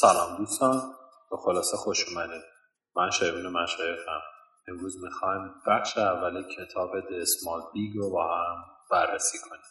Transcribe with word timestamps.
سلام 0.00 0.36
دوستان 0.36 0.94
به 1.30 1.36
خلاصه 1.36 1.76
خوش 1.76 2.08
اومدید. 2.08 2.42
من 2.96 3.10
شایبین 3.10 3.46
مشایخم. 3.46 4.20
امروز 4.68 5.04
می‌خوایم 5.04 5.54
بخش 5.66 5.98
اول 5.98 6.42
کتاب 6.42 7.00
Small 7.00 7.62
Big 7.74 7.96
رو 7.96 8.10
با 8.10 8.36
هم 8.36 8.64
بررسی 8.90 9.38
کنیم. 9.38 9.62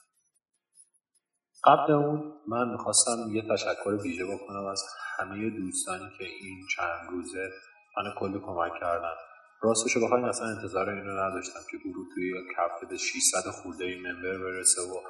قبل 1.64 1.92
اون 1.92 2.34
من 2.48 2.70
می‌خواستم 2.70 3.36
یه 3.36 3.42
تشکر 3.52 3.90
ویژه 3.90 4.26
بکنم 4.26 4.66
از 4.66 4.84
همه 5.18 5.50
دوستانی 5.50 6.10
که 6.18 6.24
این 6.24 6.68
چند 6.76 7.10
روزه 7.10 7.50
من 7.98 8.14
کلی 8.20 8.40
کمک 8.40 8.72
کردن. 8.80 9.16
راستش 9.62 9.96
رو 9.96 10.06
بخواین 10.06 10.26
اصلا 10.26 10.48
انتظار 10.48 10.90
اینو 10.90 11.30
نداشتم 11.30 11.60
که 11.72 11.78
گروه 11.78 12.08
توی 12.16 12.34
کفته 12.58 12.86
به 12.86 12.98
600 12.98 13.50
خورده 13.50 13.86
این 13.86 14.08
ممبر 14.08 14.38
برسه 14.38 14.82
و 14.82 15.02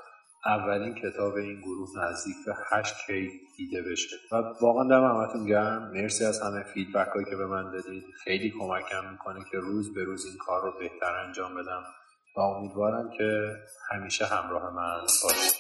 اولین 0.46 0.96
کتاب 0.96 1.36
این 1.36 1.62
گروه 1.62 1.90
نزدیک 1.98 2.36
به 2.46 2.54
8 2.72 2.94
کی 3.08 3.30
دیده 3.58 3.82
بشه. 3.82 4.16
و 4.32 4.36
واقعا 4.62 4.84
دم 4.84 5.04
همتون 5.04 5.46
گرم. 5.46 5.92
مرسی 5.94 6.26
از 6.26 6.42
همه 6.42 6.64
فیدبک 6.74 7.08
هایی 7.08 7.26
که 7.26 7.36
به 7.36 7.46
من 7.46 7.72
دادید. 7.72 8.04
خیلی 8.24 8.54
کمکم 8.60 9.12
می‌کنه 9.12 9.40
که 9.52 9.58
روز 9.58 9.94
به 9.94 10.04
روز 10.04 10.26
این 10.26 10.38
کار 10.38 10.62
رو 10.62 10.80
بهتر 10.80 11.26
انجام 11.28 11.56
بدم. 11.56 11.84
و 12.38 12.40
امیدوارم 12.40 13.10
که 13.18 13.56
همیشه 13.92 14.26
همراه 14.26 14.74
من 14.74 15.02
باشید. 15.24 15.54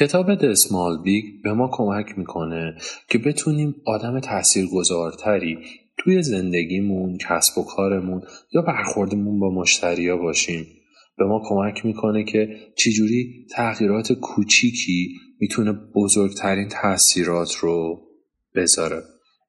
کتاب 0.00 0.34
Small 0.54 1.04
Big 1.04 1.42
به 1.44 1.52
ما 1.52 1.70
کمک 1.72 2.18
می‌کنه 2.18 2.76
که 3.08 3.18
بتونیم 3.18 3.74
آدم 3.86 4.20
تاثیرگذارتری 4.20 5.58
توی 6.04 6.22
زندگیمون، 6.22 7.18
کسب 7.18 7.58
و 7.58 7.64
کارمون 7.64 8.22
یا 8.52 8.62
برخوردمون 8.62 9.40
با 9.40 9.50
مشتریا 9.50 10.16
باشیم. 10.16 10.66
به 11.18 11.26
ما 11.26 11.42
کمک 11.48 11.86
می‌کنه 11.86 12.24
که 12.24 12.48
چجوری 12.76 13.46
تغییرات 13.50 14.12
کوچیکی 14.12 15.08
می‌تونه 15.40 15.72
بزرگترین 15.72 16.68
تاثیرات 16.68 17.54
رو 17.54 18.00
بذاره. 18.54 19.02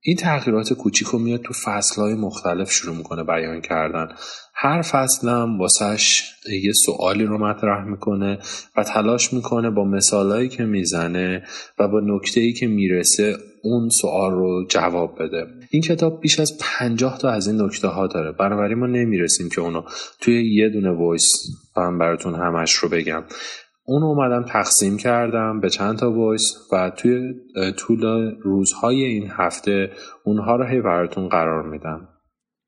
این 0.04 0.16
تغییرات 0.16 0.74
کوچیک 0.74 1.08
رو 1.08 1.20
میاد 1.20 1.42
تو 1.42 1.54
فصلهای 1.54 2.14
مختلف 2.14 2.72
شروع 2.72 2.96
می‌کنه 2.96 3.24
بیان 3.24 3.62
کردن. 3.62 4.08
هر 4.56 4.82
فصلم 4.82 5.60
واسهش 5.60 6.24
یه 6.64 6.74
سوالی 6.74 7.24
رو 7.24 7.38
مطرح 7.38 7.86
می‌کنه 7.86 8.40
و 8.78 8.84
تلاش 8.84 9.34
می‌کنه 9.34 9.70
با 9.70 9.84
مثالهایی 9.84 10.50
که 10.50 10.64
می‌زنه 10.64 11.44
و 11.80 11.88
با 11.88 12.00
نکته 12.04 12.52
که 12.52 12.68
می‌رسه 12.68 13.38
اون 13.64 13.90
سوال 13.90 14.32
رو 14.32 14.66
جواب 14.70 15.24
بده. 15.24 15.48
این 15.72 15.82
کتاب 15.82 16.22
بیش 16.22 16.40
از 16.40 16.58
پنجاه 16.60 17.18
تا 17.18 17.30
از 17.30 17.48
این 17.48 17.62
نکته 17.62 17.88
ها 17.88 18.08
داره. 18.08 18.32
بنابراین 18.32 18.78
ما 18.78 18.88
نمی‌رسیم 18.88 19.50
که 19.50 19.62
اونو 19.62 19.82
توی 20.20 20.56
یه 20.56 20.70
دونه 20.70 20.92
voice 20.92 21.32
هم 21.76 21.98
براتون 21.98 22.36
همش 22.36 22.74
رو 22.74 22.90
بگم. 22.90 23.24
اون 23.86 24.04
اومدم 24.04 24.44
تقسیم 24.44 24.98
کردم 24.98 25.60
به 25.60 25.70
چند 25.70 25.98
تا 25.98 26.12
voice 26.12 26.54
و 26.72 26.90
توی 26.90 27.34
طول 27.78 28.32
روزهای 28.42 29.04
این 29.04 29.30
هفته 29.32 29.92
اونها 30.26 30.56
رو 30.56 30.66
هی 30.66 30.82
براتون 30.82 31.30
قرار 31.30 31.70
میدم. 31.70 32.08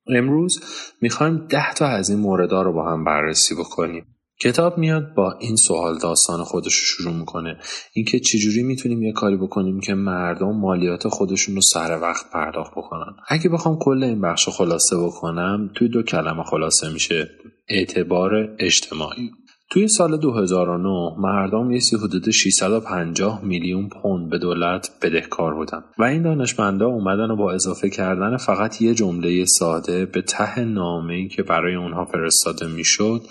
امروز 0.08 0.60
می‌خوایم 1.02 1.48
ده 1.50 1.74
تا 1.74 1.88
از 1.88 2.10
این 2.10 2.20
موردها 2.20 2.62
رو 2.62 2.74
با 2.74 2.92
هم 2.92 3.04
بررسی 3.04 3.56
بکنیم. 3.56 4.06
کتاب 4.42 4.78
میاد 4.78 5.14
با 5.14 5.38
این 5.40 5.56
سوال 5.56 5.98
داستان 5.98 6.44
خودش 6.44 6.74
رو 6.76 6.86
شروع 6.86 7.14
می‌کنه. 7.14 7.58
اینکه 7.94 8.20
چجوری 8.20 8.64
می‌تونیم 8.64 9.04
یه 9.04 9.14
کاری 9.14 9.38
بکنیم 9.38 9.80
که 9.80 9.94
مردم 9.94 10.52
مالیات 10.52 11.08
خودشون 11.08 11.56
رو 11.56 11.62
سر 11.62 12.00
وقت 12.02 12.26
پرداخت 12.34 12.72
بکنن. 12.72 13.16
اگه 13.28 13.50
بخوام 13.50 13.78
کل 13.80 14.04
این 14.04 14.22
بخش 14.22 14.50
خلاصه 14.50 14.98
بکنم 14.98 15.72
توی 15.76 15.90
دو 15.90 16.04
کلمه 16.04 16.44
خلاصه 16.44 16.94
میشه. 16.94 17.30
اعتبار 17.70 18.56
اجتماعی. 18.60 19.32
توی 19.74 19.88
سال 19.88 20.18
2009 20.18 21.16
مردم 21.18 21.72
یه 21.72 21.80
سی 21.80 21.96
حدود 21.96 22.32
650 22.32 23.44
میلیون 23.44 23.90
پوند 23.90 24.30
به 24.30 24.38
دولت 24.38 24.90
بدهکار 25.02 25.54
بودن 25.54 25.84
و 25.98 26.04
این 26.04 26.22
دانشمندا 26.22 26.86
اومدن 26.86 27.32
و 27.32 27.36
با 27.36 27.52
اضافه 27.52 27.90
کردن 27.90 28.38
فقط 28.38 28.82
یه 28.82 28.94
جمله 28.94 29.46
ساده 29.46 30.06
به 30.06 30.22
ته 30.22 30.60
نامه‌ای 30.60 31.28
که 31.28 31.44
برای 31.44 31.76
اونها 31.76 32.06
فرستاده 32.06 32.68
می‌شد 32.68 33.22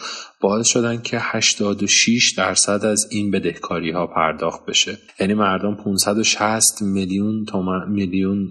باعث 0.41 0.67
شدن 0.67 1.03
که 1.03 1.19
86 1.21 2.35
درصد 2.37 2.85
از 2.85 3.09
این 3.11 3.31
بدهکاری 3.31 3.91
ها 3.91 4.07
پرداخت 4.07 4.67
بشه. 4.67 4.99
یعنی 5.21 5.35
مردم 5.35 5.75
560 5.75 6.83
میلیون 6.83 7.47
میلیون 7.89 8.49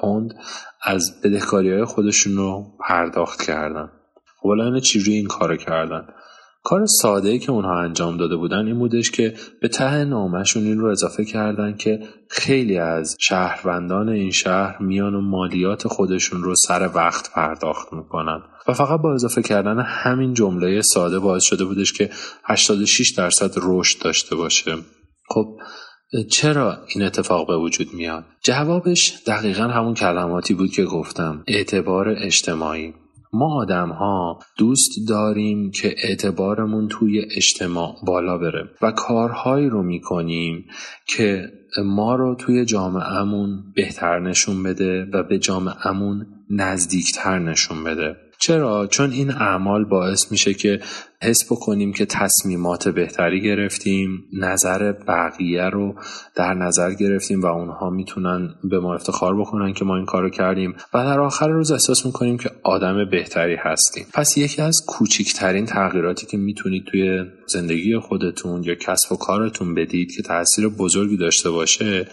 پوند 0.00 0.34
از 0.82 1.20
بدهکاری 1.24 1.72
های 1.72 1.84
خودشون 1.84 2.36
رو 2.36 2.66
پرداخت 2.88 3.42
کردن. 3.42 3.88
خب 4.40 4.48
الان 4.48 4.80
چجوری 4.80 5.16
این 5.16 5.26
کارو 5.26 5.56
کردن؟ 5.56 6.06
کار 6.68 6.86
ساده 6.86 7.28
ای 7.28 7.38
که 7.38 7.52
اونها 7.52 7.80
انجام 7.80 8.16
داده 8.16 8.36
بودن 8.36 8.66
این 8.66 8.78
بودش 8.78 9.10
که 9.10 9.34
به 9.60 9.68
ته 9.68 10.04
نامشون 10.04 10.62
این 10.62 10.78
رو 10.78 10.86
اضافه 10.86 11.24
کردن 11.24 11.76
که 11.76 12.00
خیلی 12.30 12.78
از 12.78 13.16
شهروندان 13.20 14.08
این 14.08 14.30
شهر 14.30 14.82
میان 14.82 15.14
و 15.14 15.20
مالیات 15.20 15.88
خودشون 15.88 16.42
رو 16.42 16.54
سر 16.54 16.90
وقت 16.94 17.32
پرداخت 17.34 17.92
می‌کنن. 17.92 18.42
و 18.68 18.72
فقط 18.72 19.00
با 19.00 19.14
اضافه 19.14 19.42
کردن 19.42 19.80
همین 19.80 20.34
جمله 20.34 20.80
ساده 20.82 21.18
باعث 21.18 21.44
شده 21.44 21.64
بودش 21.64 21.92
که 21.92 22.10
86 22.44 23.10
درصد 23.10 23.54
رشد 23.62 24.02
داشته 24.02 24.36
باشه. 24.36 24.76
خب 25.28 25.46
چرا 26.30 26.78
این 26.94 27.04
اتفاق 27.04 27.46
به 27.46 27.56
وجود 27.56 27.94
میاد؟ 27.94 28.24
جوابش 28.42 29.14
دقیقا 29.26 29.62
همون 29.62 29.94
کلماتی 29.94 30.54
بود 30.54 30.70
که 30.70 30.84
گفتم. 30.84 31.44
اعتبار 31.46 32.08
اجتماعی. 32.08 32.94
ما 33.38 33.54
آدم 33.54 33.88
ها 33.88 34.38
دوست 34.58 35.08
داریم 35.08 35.70
که 35.70 35.94
اعتبارمون 36.02 36.88
توی 36.88 37.20
اجتماع 37.36 37.96
بالا 38.06 38.38
بره 38.38 38.70
و 38.82 38.90
کارهایی 38.90 39.68
رو 39.68 39.82
می‌کنیم 39.82 40.64
که 41.06 41.52
ما 41.84 42.14
رو 42.14 42.34
توی 42.34 42.64
جامعهمون 42.64 43.72
بهتر 43.74 44.18
نشون 44.18 44.62
بده 44.62 45.06
و 45.12 45.22
به 45.22 45.38
جامعهمون 45.38 46.26
نزدیکتر 46.50 47.38
نشون 47.38 47.84
بده. 47.84 48.16
چرا؟ 48.38 48.86
چون 48.86 49.10
این 49.10 49.30
اعمال 49.30 49.84
باعث 49.84 50.32
میشه 50.32 50.54
که 50.54 50.80
حس 51.22 51.52
بکنیم 51.52 51.92
که 51.92 52.06
تصمیمات 52.06 52.88
بهتری 52.88 53.40
گرفتیم 53.40 54.24
نظر 54.32 54.92
بقیه 54.92 55.64
رو 55.64 55.94
در 56.34 56.54
نظر 56.54 56.94
گرفتیم 56.94 57.40
و 57.40 57.46
اونها 57.46 57.90
می‌تونن 57.90 58.54
به 58.70 58.80
ما 58.80 58.94
افتخار 58.94 59.40
بکنن 59.40 59.72
که 59.72 59.84
ما 59.84 59.96
این 59.96 60.06
کارو 60.06 60.30
کردیم 60.30 60.74
و 60.94 61.04
در 61.04 61.20
آخر 61.20 61.48
روز 61.48 61.70
احساس 61.70 62.06
می‌کنیم 62.06 62.38
که 62.38 62.50
آدم 62.62 63.10
بهتری 63.10 63.56
هستیم. 63.56 64.06
پس 64.14 64.36
یکی 64.36 64.62
از 64.62 64.84
کوچکترین 64.86 65.66
تغییراتی 65.66 66.26
که 66.26 66.36
می‌تونید 66.36 66.84
توی 66.84 67.24
زندگی 67.46 67.98
خودتون 67.98 68.62
یا 68.62 68.74
کسب 68.74 69.12
و 69.12 69.16
کارتون 69.16 69.74
بدید 69.74 70.12
که 70.16 70.22
تاثیر 70.22 70.68
بزرگی 70.68 71.16
داشته 71.16 71.50
باشه 71.50 72.08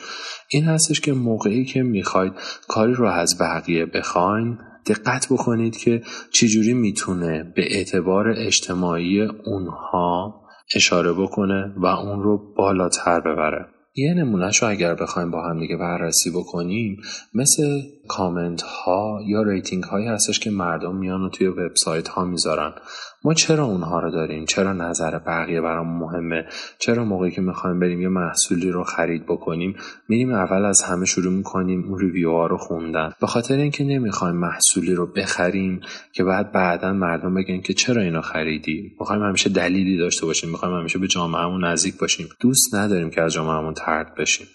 این 0.50 0.64
هستش 0.64 1.00
که 1.02 1.14
موقعی 1.14 1.66
که 1.66 1.84
می‌خواید 1.84 2.34
کاری 2.68 2.94
رو 2.94 3.06
از 3.06 3.38
بقیه 3.38 3.86
بخواین 3.86 4.58
دقت 4.86 5.28
بکنید 5.32 5.78
که 5.78 6.02
چجوری 6.32 6.74
می‌تونه 6.74 7.54
به 7.56 7.76
اعتبار 7.76 8.30
اجتماعی 8.38 9.22
اونها 9.22 10.44
اشاره 10.76 11.14
بکنه 11.14 11.74
و 11.78 11.86
اون 11.86 12.24
رو 12.24 12.54
بالاتر 12.58 13.20
ببره. 13.20 13.66
یه 13.96 14.14
نمونهش 14.14 14.64
رو 14.64 14.70
اگر 14.70 14.96
بخوایم 14.96 15.32
با 15.32 15.50
هم 15.50 15.60
دیگه 15.60 15.78
بررسی 15.78 16.30
بکنیم 16.32 16.98
مثل 17.34 17.82
کامنت 18.08 18.62
ها 18.62 19.20
یا 19.26 19.42
rating 19.42 19.84
هایی 19.84 20.08
هستش 20.08 20.40
که 20.40 20.52
مردم 20.52 20.96
میان 20.96 21.22
و 21.22 21.30
توی 21.30 21.48
وبسایت 21.48 22.08
ها 22.08 22.26
می‌ذارن. 22.26 22.74
ما 23.26 23.34
چرا 23.34 23.66
اونها 23.66 24.00
رو 24.00 24.12
داریم؟ 24.12 24.46
چرا 24.46 24.74
نظر 24.74 25.20
بقیه 25.20 25.62
برام 25.62 25.98
مهمه؟ 26.00 26.46
چرا 26.80 27.06
موقعی 27.06 27.32
که 27.32 27.42
می‌خوایم 27.42 27.80
بریم 27.80 28.02
یه 28.02 28.08
محصولی 28.08 28.72
رو 28.72 28.84
خرید 28.84 29.26
بکنیم 29.26 29.76
میریم 30.10 30.34
اول 30.34 30.66
از 30.66 30.84
همه 30.84 31.06
شروع 31.06 31.34
می‌کنیم 31.34 31.84
اون 31.90 32.00
ریویو 32.00 32.32
ها 32.32 32.48
رو 32.48 32.58
خوندن؟ 32.58 33.12
به 33.22 33.28
خاطر 33.28 33.56
اینکه 33.56 33.84
نمی‌خوایم 33.84 34.36
محصولی 34.36 34.94
رو 34.94 35.06
بخریم 35.06 35.82
که 36.14 36.24
بعد 36.24 36.52
بعدا 36.52 36.94
مردم 36.94 37.34
بگن 37.34 37.62
که 37.62 37.74
چرا 37.74 38.02
اینو 38.02 38.22
خریدی؟ 38.22 38.92
می‌خوایم 39.00 39.24
همیشه 39.24 39.50
دلیلی 39.50 39.98
داشته 39.98 40.26
باشیم 40.26 40.50
می‌خوایم 40.50 40.76
همیشه 40.76 41.00
به 41.00 41.08
جامعهمون 41.08 41.66
نزدیک 41.66 41.98
باشیم. 41.98 42.28
دوست 42.40 42.76
نداریم 42.76 43.10
که 43.10 43.22
از 43.22 43.34
جامعهمون 43.34 43.74
ترد 43.74 44.16
بشیم. 44.16 44.48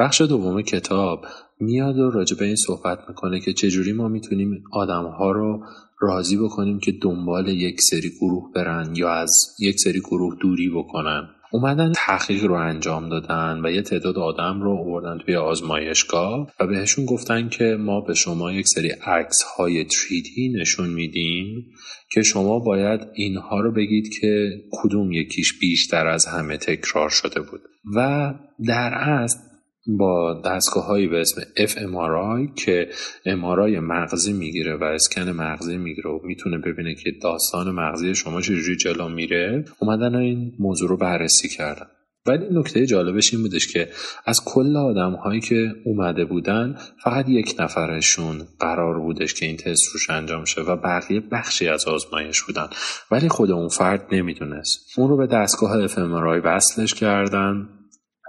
بخش 0.00 0.20
دوم 0.20 0.62
کتاب 0.62 1.26
میاد 1.60 1.98
و 1.98 2.10
راجع 2.10 2.36
به 2.36 2.44
این 2.44 2.56
صحبت 2.56 2.98
می‌کنه 3.08 3.40
که 3.40 3.52
چجوری 3.52 3.92
ما 3.92 4.08
می‌تونیم 4.08 4.64
آدمها 4.72 5.32
رو 5.32 5.64
راضی 6.00 6.36
بکنیم 6.36 6.78
که 6.78 6.92
دنبال 6.92 7.48
یک 7.48 7.80
سری 7.80 8.10
گروه 8.20 8.52
برن 8.54 8.92
یا 8.96 9.10
از 9.10 9.30
یک 9.58 9.80
سری 9.80 10.00
گروه 10.00 10.36
دوری 10.40 10.70
بکنن. 10.70 11.28
اومدن 11.52 11.92
تحقیق 11.92 12.44
رو 12.44 12.54
انجام 12.54 13.08
دادن 13.08 13.60
و 13.64 13.70
یه 13.70 13.82
تعداد 13.82 14.18
آدم 14.18 14.62
رو 14.62 14.70
آوردن 14.70 15.18
توی 15.18 15.36
آزمایشگاه 15.36 16.52
و 16.60 16.66
بهشون 16.66 17.04
گفتن 17.04 17.48
که 17.48 17.76
ما 17.80 18.00
به 18.00 18.14
شما 18.14 18.52
یک 18.52 18.68
سری 18.68 18.88
عکس 18.88 19.42
های 19.42 19.84
تریدی 19.84 20.52
نشون 20.60 20.88
میدیم 20.88 21.66
که 22.12 22.22
شما 22.22 22.58
باید 22.58 23.00
اینها 23.14 23.60
رو 23.60 23.72
بگید 23.72 24.14
که 24.20 24.50
کدوم 24.72 25.12
یکیش 25.12 25.58
بیشتر 25.58 26.06
از 26.06 26.26
همه 26.26 26.56
تکرار 26.56 27.08
شده 27.08 27.40
بود. 27.40 27.60
و 27.96 28.34
در 28.66 28.94
اصل 28.94 29.49
با 29.98 30.42
هایی 30.86 31.08
به 31.08 31.20
اسم 31.20 31.42
fMRI 31.56 32.54
که 32.54 32.88
MRI 33.26 33.78
مغزی 33.82 34.32
می‌گیره 34.32 34.76
و 34.76 34.84
اسکن 34.84 35.30
مغزی 35.30 35.78
می‌گیره 35.78 36.10
و 36.10 36.20
می‌تونه 36.24 36.58
ببینه 36.58 36.94
که 36.94 37.10
داستان 37.22 37.70
مغزی 37.70 38.14
شما 38.14 38.40
چجوری 38.40 38.76
جلو 38.76 39.08
میره 39.08 39.64
اومدن 39.78 40.14
این 40.14 40.52
موضوع 40.58 40.88
رو 40.88 40.96
بررسی 40.96 41.48
کردن. 41.48 41.86
ولی 42.26 42.46
نکته 42.50 42.86
جالبش 42.86 43.34
این 43.34 43.42
بودش 43.42 43.72
که 43.72 43.88
از 44.26 44.44
کل 44.44 44.76
آدم 44.76 45.12
هایی 45.12 45.40
که 45.40 45.74
اومده 45.84 46.24
بودن 46.24 46.78
فقط 47.04 47.28
یک 47.28 47.54
نفرشون 47.58 48.42
قرار 48.60 48.98
بودش 48.98 49.34
که 49.34 49.46
این 49.46 49.56
تست 49.56 49.92
روش 49.92 50.10
انجام 50.10 50.44
شه 50.44 50.60
و 50.60 50.76
بقیه 50.76 51.20
بخشی 51.20 51.68
از 51.68 51.88
آزمایش 51.88 52.42
بودن. 52.42 52.66
ولی 53.10 53.28
خود 53.28 53.50
اون 53.50 53.68
فرد 53.68 54.06
نمی‌دونست. 54.12 54.98
اون 54.98 55.08
رو 55.08 55.16
به 55.16 55.26
دستگاه 55.26 55.84
افمرای 55.84 56.40
وصلش 56.40 56.94
کردن. 56.94 57.68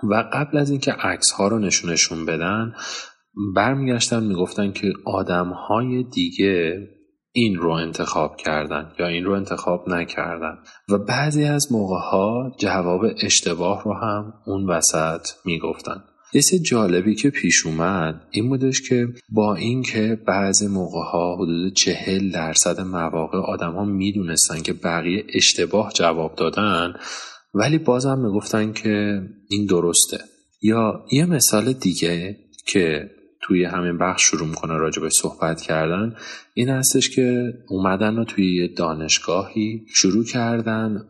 و 0.03 0.29
قبل 0.33 0.57
از 0.57 0.69
اینکه 0.69 0.91
عکس 0.91 1.31
ها 1.31 1.47
رو 1.47 1.59
نشونشون 1.59 2.25
بدن 2.25 2.73
برمیگشتن 3.55 4.23
می‌گفتن 4.23 4.71
که 4.71 4.93
آدم 5.05 5.49
های 5.49 6.03
دیگه 6.03 6.87
این 7.33 7.55
رو 7.55 7.69
انتخاب 7.69 8.35
کردن 8.35 8.91
یا 8.99 9.07
این 9.07 9.25
رو 9.25 9.31
انتخاب 9.31 9.89
نکردن. 9.89 10.57
و 10.89 10.97
بعضی 10.97 11.43
از 11.43 11.71
موقع 11.71 11.99
ها 11.99 12.55
جواب 12.59 13.01
اشتباه 13.23 13.83
رو 13.83 13.93
هم 13.93 14.33
اون 14.45 14.69
وسط 14.69 15.27
می‌گفتن. 15.45 16.03
یه 16.33 16.41
جالبی 16.59 17.15
که 17.15 17.29
پیش 17.29 17.65
اومد 17.65 18.27
این 18.31 18.49
بودش 18.49 18.81
که 18.89 19.07
با 19.29 19.55
اینکه 19.55 20.19
بعضی 20.27 20.67
موقع 20.67 21.03
ها 21.11 21.35
حدود 21.35 21.73
چهل 21.73 22.31
درصد 22.31 22.81
مواقع 22.81 23.37
آدم 23.37 23.71
ها 23.71 23.85
که 24.63 24.73
بقیه 24.73 25.25
اشتباه 25.33 25.91
جواب 25.93 26.35
دادن 26.35 26.93
ولی 27.53 27.77
بازم 27.77 28.19
می‌گفتن 28.19 28.73
که 28.73 29.21
این 29.49 29.65
درسته. 29.65 30.17
یا 30.61 31.05
یه 31.11 31.25
مثال 31.25 31.73
دیگه 31.73 32.37
که 32.65 33.11
توی 33.41 33.63
همین 33.63 33.97
بخش 33.97 34.23
شروع 34.23 34.47
می‌کنه 34.47 34.99
به 35.01 35.09
صحبت 35.09 35.61
کردن 35.61 36.15
این 36.53 36.69
هستش 36.69 37.09
که 37.09 37.53
اومدن 37.69 38.19
و 38.19 38.23
توی 38.23 38.67
دانشگاهی 38.67 39.85
شروع 39.93 40.25
کردن 40.25 41.05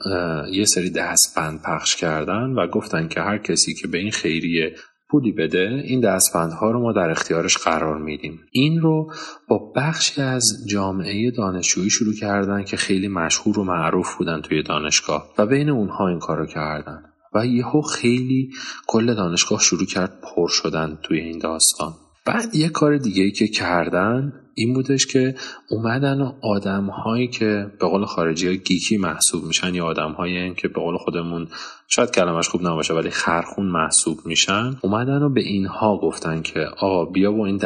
یه 0.53 0.65
سری 0.65 0.89
دستبند 0.89 1.61
پخش 1.61 1.95
کردن 1.95 2.53
و 2.57 2.67
گفتن 2.67 3.07
که 3.07 3.21
هر 3.21 3.37
کسی 3.37 3.73
که 3.73 3.87
به 3.87 3.97
این 3.97 4.11
خیریه 4.11 4.75
پولی 5.11 5.31
بده 5.31 5.83
این 5.85 5.99
دستبندها 5.99 6.71
رو 6.71 6.81
ما 6.81 6.91
در 6.93 7.09
اختیارش 7.09 7.57
قرار 7.57 7.97
میدیم. 7.97 8.39
این 8.51 8.81
رو 8.81 9.13
با 9.47 9.71
بخشی 9.75 10.21
از 10.21 10.43
جامعه 10.69 11.31
دانشجویی 11.31 11.89
شروع 11.89 12.13
کردن 12.13 12.63
که 12.63 12.77
خیلی 12.77 13.07
مشهور 13.07 13.59
و 13.59 13.63
معروف 13.63 14.17
بودن 14.17 14.41
توی 14.41 14.63
دانشگاه 14.63 15.29
و 15.37 15.45
بین 15.45 15.69
اونها 15.69 16.07
این 16.07 16.19
کارو 16.19 16.45
کردن. 16.45 17.03
و 17.33 17.45
یهو 17.45 17.81
خیلی 17.81 18.49
کل 18.87 19.13
دانشگاه 19.15 19.59
شروع 19.59 19.85
کرد 19.85 20.21
پر 20.23 20.47
شدن 20.47 20.97
توی 21.03 21.19
این 21.19 21.39
داستان. 21.39 21.93
بعد 22.25 22.55
یه 22.55 22.69
کار 22.69 22.97
دیگه 22.97 23.23
ای 23.23 23.31
که 23.31 23.47
کردن 23.47 24.33
این 24.53 24.73
بودش 24.73 25.05
که 25.07 25.35
اومدن 25.69 26.21
و 26.21 26.31
آدم 26.41 26.85
هایی 26.85 27.27
که 27.27 27.71
به 27.79 27.87
قول 27.87 28.05
خارجی 28.05 28.47
ها 28.47 28.53
گیکی 28.53 28.97
محسوب 28.97 29.43
میشن 29.43 29.75
یا 29.75 29.85
آدم 29.85 30.11
هایی 30.11 30.53
که 30.53 30.67
به 30.67 30.81
قول 30.81 30.97
خودمون 30.97 31.47
شاید 31.87 32.11
کلمش 32.11 32.49
خوب 32.49 32.67
نباشه 32.67 32.93
ولی 32.93 33.09
خرخون 33.09 33.65
محسوب 33.65 34.19
میشن 34.25 34.77
اومدن 34.81 35.23
و 35.23 35.29
به 35.29 35.41
اینها 35.41 35.97
گفتن 35.97 36.41
که 36.41 36.59
آقا 36.59 37.05
بیا 37.05 37.31
با 37.31 37.45
این 37.45 37.59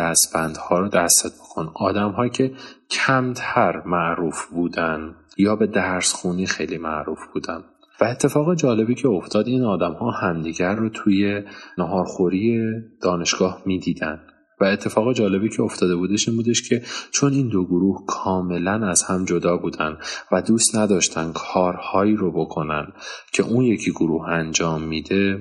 ها 0.69 0.79
رو 0.79 0.87
دستت 0.87 1.31
بکن. 1.33 1.71
آدم 1.75 2.11
هایی 2.11 2.29
که 2.29 2.51
کمتر 2.89 3.81
معروف 3.85 4.45
بودن 4.45 5.15
یا 5.37 5.55
به 5.55 5.67
درس 5.67 6.13
خونی 6.13 6.45
خیلی 6.45 6.77
معروف 6.77 7.19
بودن. 7.33 7.63
و 8.01 8.03
اتفاق 8.03 8.55
جالبی 8.55 8.95
که 8.95 9.07
افتاد 9.07 9.47
این 9.47 9.63
آدم 9.63 9.93
ها 9.93 10.11
همدیگر 10.11 10.75
رو 10.75 10.89
توی 10.89 11.41
نهارخوری 11.77 12.71
دانشگاه 13.01 13.61
می‌دیدن. 13.65 14.19
و 14.61 14.63
اتفاق 14.63 15.13
جالبی 15.13 15.49
که 15.49 15.61
افتاده 15.61 15.95
بودش 15.95 16.27
این 16.27 16.37
بودش 16.37 16.69
که 16.69 16.81
چون 17.11 17.33
این 17.33 17.49
دو 17.49 17.65
گروه 17.65 18.05
کاملا 18.07 18.87
از 18.87 19.03
هم 19.03 19.25
جدا 19.25 19.57
بودن 19.57 19.97
و 20.31 20.41
دوست 20.41 20.75
نداشتن 20.75 21.31
کارهایی 21.31 22.15
رو 22.15 22.31
بکنن 22.31 22.87
که 23.33 23.43
اون 23.43 23.65
یکی 23.65 23.91
گروه 23.91 24.29
انجام 24.29 24.81
میده 24.83 25.37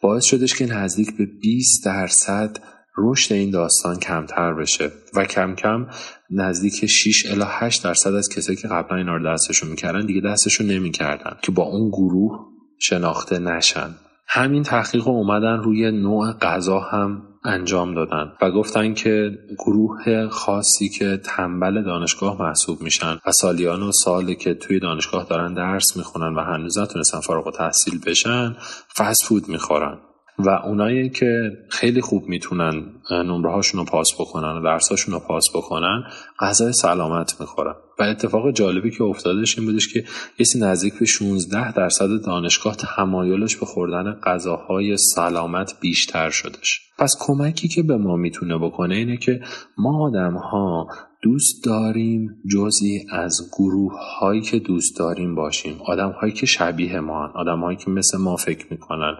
باعث 0.00 0.24
شدش 0.24 0.54
که 0.54 0.66
نزدیک 0.66 1.16
به 1.16 1.26
20 1.42 1.84
درصد 1.84 2.58
رشد 2.98 3.34
این 3.34 3.50
داستان 3.50 3.98
کمتر 3.98 4.54
بشه 4.54 4.90
و 5.14 5.24
کم 5.24 5.54
کم 5.54 5.86
نزدیک 6.30 6.86
6 6.86 7.26
الی 7.30 7.44
8 7.46 7.84
درصد 7.84 8.14
از 8.14 8.28
کسایی 8.28 8.58
که 8.58 8.68
قبلا 8.68 8.96
اینا 8.96 9.16
رو 9.16 9.32
دستشون 9.32 9.70
می‌کردن 9.70 10.06
دیگه 10.06 10.20
دستشون 10.20 10.66
نمی‌کردن 10.66 11.36
که 11.42 11.52
با 11.52 11.62
اون 11.62 11.88
گروه 11.88 12.46
شناخته 12.78 13.38
نشن. 13.38 13.94
همین 14.28 14.62
تحقیق 14.62 15.08
اومدن 15.08 15.62
روی 15.62 15.90
نوع 15.90 16.32
غذا 16.32 16.80
هم 16.80 17.31
انجام 17.44 17.94
دادن 17.94 18.32
و 18.42 18.50
گفتن 18.50 18.94
که 18.94 19.38
گروه 19.58 20.28
خاصی 20.28 20.88
که 20.88 21.20
تنبل 21.24 21.82
دانشگاه 21.82 22.42
محسوب 22.42 22.82
میشن 22.82 23.18
و 23.26 23.32
سالیان 23.32 23.82
و 23.82 23.92
سالی 23.92 24.34
که 24.34 24.54
توی 24.54 24.80
دانشگاه 24.80 25.26
دارن 25.30 25.54
درس 25.54 25.96
می‌خونن 25.96 26.34
و 26.34 26.40
هنوز 26.40 26.78
نتونستن 26.78 27.20
فارغ 27.20 27.46
و 27.46 27.50
تحصیل 27.50 28.00
بشن 28.06 28.56
فست 28.96 29.24
فود 29.24 29.48
می‌خورن. 29.48 29.98
و 30.38 30.48
اونایی 30.50 31.10
که 31.10 31.50
خیلی 31.68 32.00
خوب 32.00 32.28
می‌تونن 32.28 32.84
نمره 33.10 33.50
هاشون 33.50 33.80
رو 33.80 33.86
پاس 33.86 34.14
بکنن 34.14 34.58
و 34.58 34.62
درساشون 34.64 35.14
رو 35.14 35.20
پاس 35.20 35.50
بکنن 35.54 36.02
غذای 36.38 36.72
سلامت 36.72 37.40
می‌خورن. 37.40 37.74
و 37.98 38.02
اتفاق 38.02 38.50
جالبی 38.50 38.90
که 38.90 39.04
افتادش 39.04 39.58
این 39.58 39.66
بودش 39.68 39.92
که 39.92 40.04
کسی 40.38 40.58
نزدیک 40.58 40.98
به 40.98 41.04
16 41.04 41.72
درصد 41.72 42.08
دانشگاه 42.24 42.76
تمایلش 42.76 43.56
به 43.56 43.66
خوردن 43.66 44.12
غذاهای 44.12 44.96
سلامت 44.96 45.74
بیشتر 45.80 46.30
شدش. 46.30 46.80
پس 46.98 47.16
کمکی 47.20 47.68
که 47.68 47.82
به 47.82 47.96
ما 47.96 48.16
می‌تونه 48.16 48.58
بکنه 48.58 48.94
اینه 48.94 49.16
که 49.16 49.40
ما 49.78 50.06
آدم 50.06 50.34
ها 50.34 50.88
دوست 51.22 51.64
داریم 51.64 52.42
جزی 52.48 53.06
از 53.10 53.50
گروه 53.52 53.92
هایی 54.20 54.40
که 54.40 54.58
دوست 54.58 54.98
داریم 54.98 55.34
باشیم 55.34 55.80
آدم 55.86 56.10
هایی 56.10 56.32
که 56.32 56.46
شبیه 56.46 57.00
ما 57.00 57.26
هن. 57.26 57.32
آدم 57.34 57.60
هایی 57.60 57.76
که 57.76 57.90
مثل 57.90 58.18
ما 58.18 58.36
فکر 58.36 58.66
می‌کنن 58.70 59.14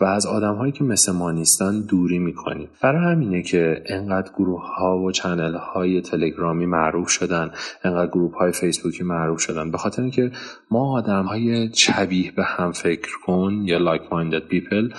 و 0.00 0.04
از 0.04 0.26
آدم 0.26 0.54
هایی 0.54 0.72
که 0.72 0.84
مثل 0.84 1.12
ما 1.12 1.32
نیستن 1.32 1.80
دوری 1.80 2.18
می‌کنیم 2.18 2.68
برای 2.82 3.12
همینه 3.12 3.42
که 3.42 3.82
انقدر 3.86 4.32
گروه 4.32 4.62
ها 4.62 4.98
و 4.98 5.12
چنل 5.12 5.54
های 5.54 6.00
تلگرامی 6.00 6.66
معروف 6.66 7.08
شدن 7.08 7.50
انقدر 7.84 8.10
گروه 8.10 8.36
های 8.36 8.52
فیسبوکی 8.52 9.02
معروف 9.02 9.40
شدن 9.40 9.70
به 9.70 9.78
خاطر 9.78 10.02
اینکه 10.02 10.30
ما 10.70 10.98
آدم 10.98 11.24
های 11.24 11.70
شبیه 11.74 12.32
به 12.32 12.44
هم 12.44 12.72
فکر 12.72 13.12
کن 13.26 13.52
یا 13.64 13.78
like 13.78 14.02
minded 14.02 14.52
people 14.52 14.96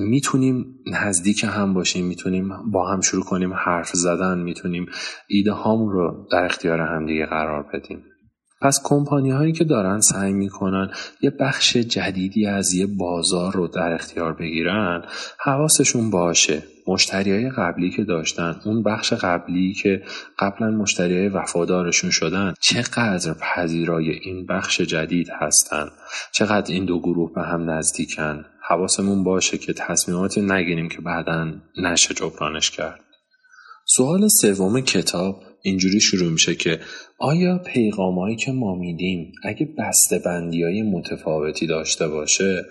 می‌تونیم 0.00 0.64
نزدیک 0.86 1.44
هم 1.44 1.74
باشیم 1.74 2.06
می‌تونیم 2.06 2.70
با 2.70 2.92
هم 2.92 3.00
شروع 3.00 3.24
کنیم 3.24 3.54
حرف 3.54 3.90
زدن 3.92 4.38
می‌تونیم 4.38 4.86
ایده 5.28 5.52
هامون 5.52 5.92
رو 5.92 6.26
در 6.32 6.44
اختیار 6.44 6.80
همدیگه 6.80 7.26
قرار 7.26 7.66
بدیم. 7.74 8.04
پس 8.60 8.80
کمپانی 8.84 9.30
هایی 9.30 9.52
که 9.52 9.64
دارن 9.64 10.00
سعی 10.00 10.32
می‌کنن 10.32 10.90
یه 11.20 11.30
بخش 11.30 11.76
جدیدی 11.76 12.46
از 12.46 12.74
یه 12.74 12.86
بازار 12.86 13.52
رو 13.52 13.68
در 13.68 13.92
اختیار 13.92 14.32
بگیرن 14.32 15.02
حواسشون 15.40 16.10
باشه. 16.10 16.62
مشتری 16.88 17.32
های 17.32 17.50
قبلی 17.50 17.90
که 17.90 18.04
داشتن 18.04 18.56
اون 18.64 18.82
بخش 18.82 19.12
قبلی 19.12 19.72
که 19.72 20.02
قبلا 20.38 20.70
مشتری 20.70 21.18
های 21.18 21.28
وفادارشون 21.28 22.10
شدن 22.10 22.54
چقدر 22.60 23.34
پذیرای 23.34 24.10
این 24.10 24.46
بخش 24.46 24.80
جدید 24.80 25.28
هستن؟ 25.40 25.88
چقدر 26.32 26.74
این 26.74 26.84
دو 26.84 27.00
گروه 27.00 27.32
به 27.34 27.42
هم 27.42 27.70
نزدیکن؟ 27.70 28.44
حواسمون 28.68 29.24
باشه 29.24 29.58
که 29.58 29.72
تصمیماتی 29.72 30.40
نگیریم 30.40 30.88
که 30.88 31.00
بعدا 31.00 31.52
نشه 31.78 32.14
جبرانش 32.14 32.70
کرد. 32.70 33.00
سوال 33.86 34.28
سوم 34.28 34.80
کتاب 34.80 35.42
اینجوری 35.62 36.00
شروع 36.00 36.32
میشه 36.32 36.54
که 36.54 36.80
آیا 37.18 37.58
پیغامهایی 37.58 38.36
که 38.36 38.52
ما 38.52 38.74
میدیم 38.74 39.32
اگه 39.44 39.68
بسته 39.78 40.18
بندی 40.18 40.62
های 40.62 40.82
متفاوتی 40.82 41.66
داشته 41.66 42.08
باشه 42.08 42.64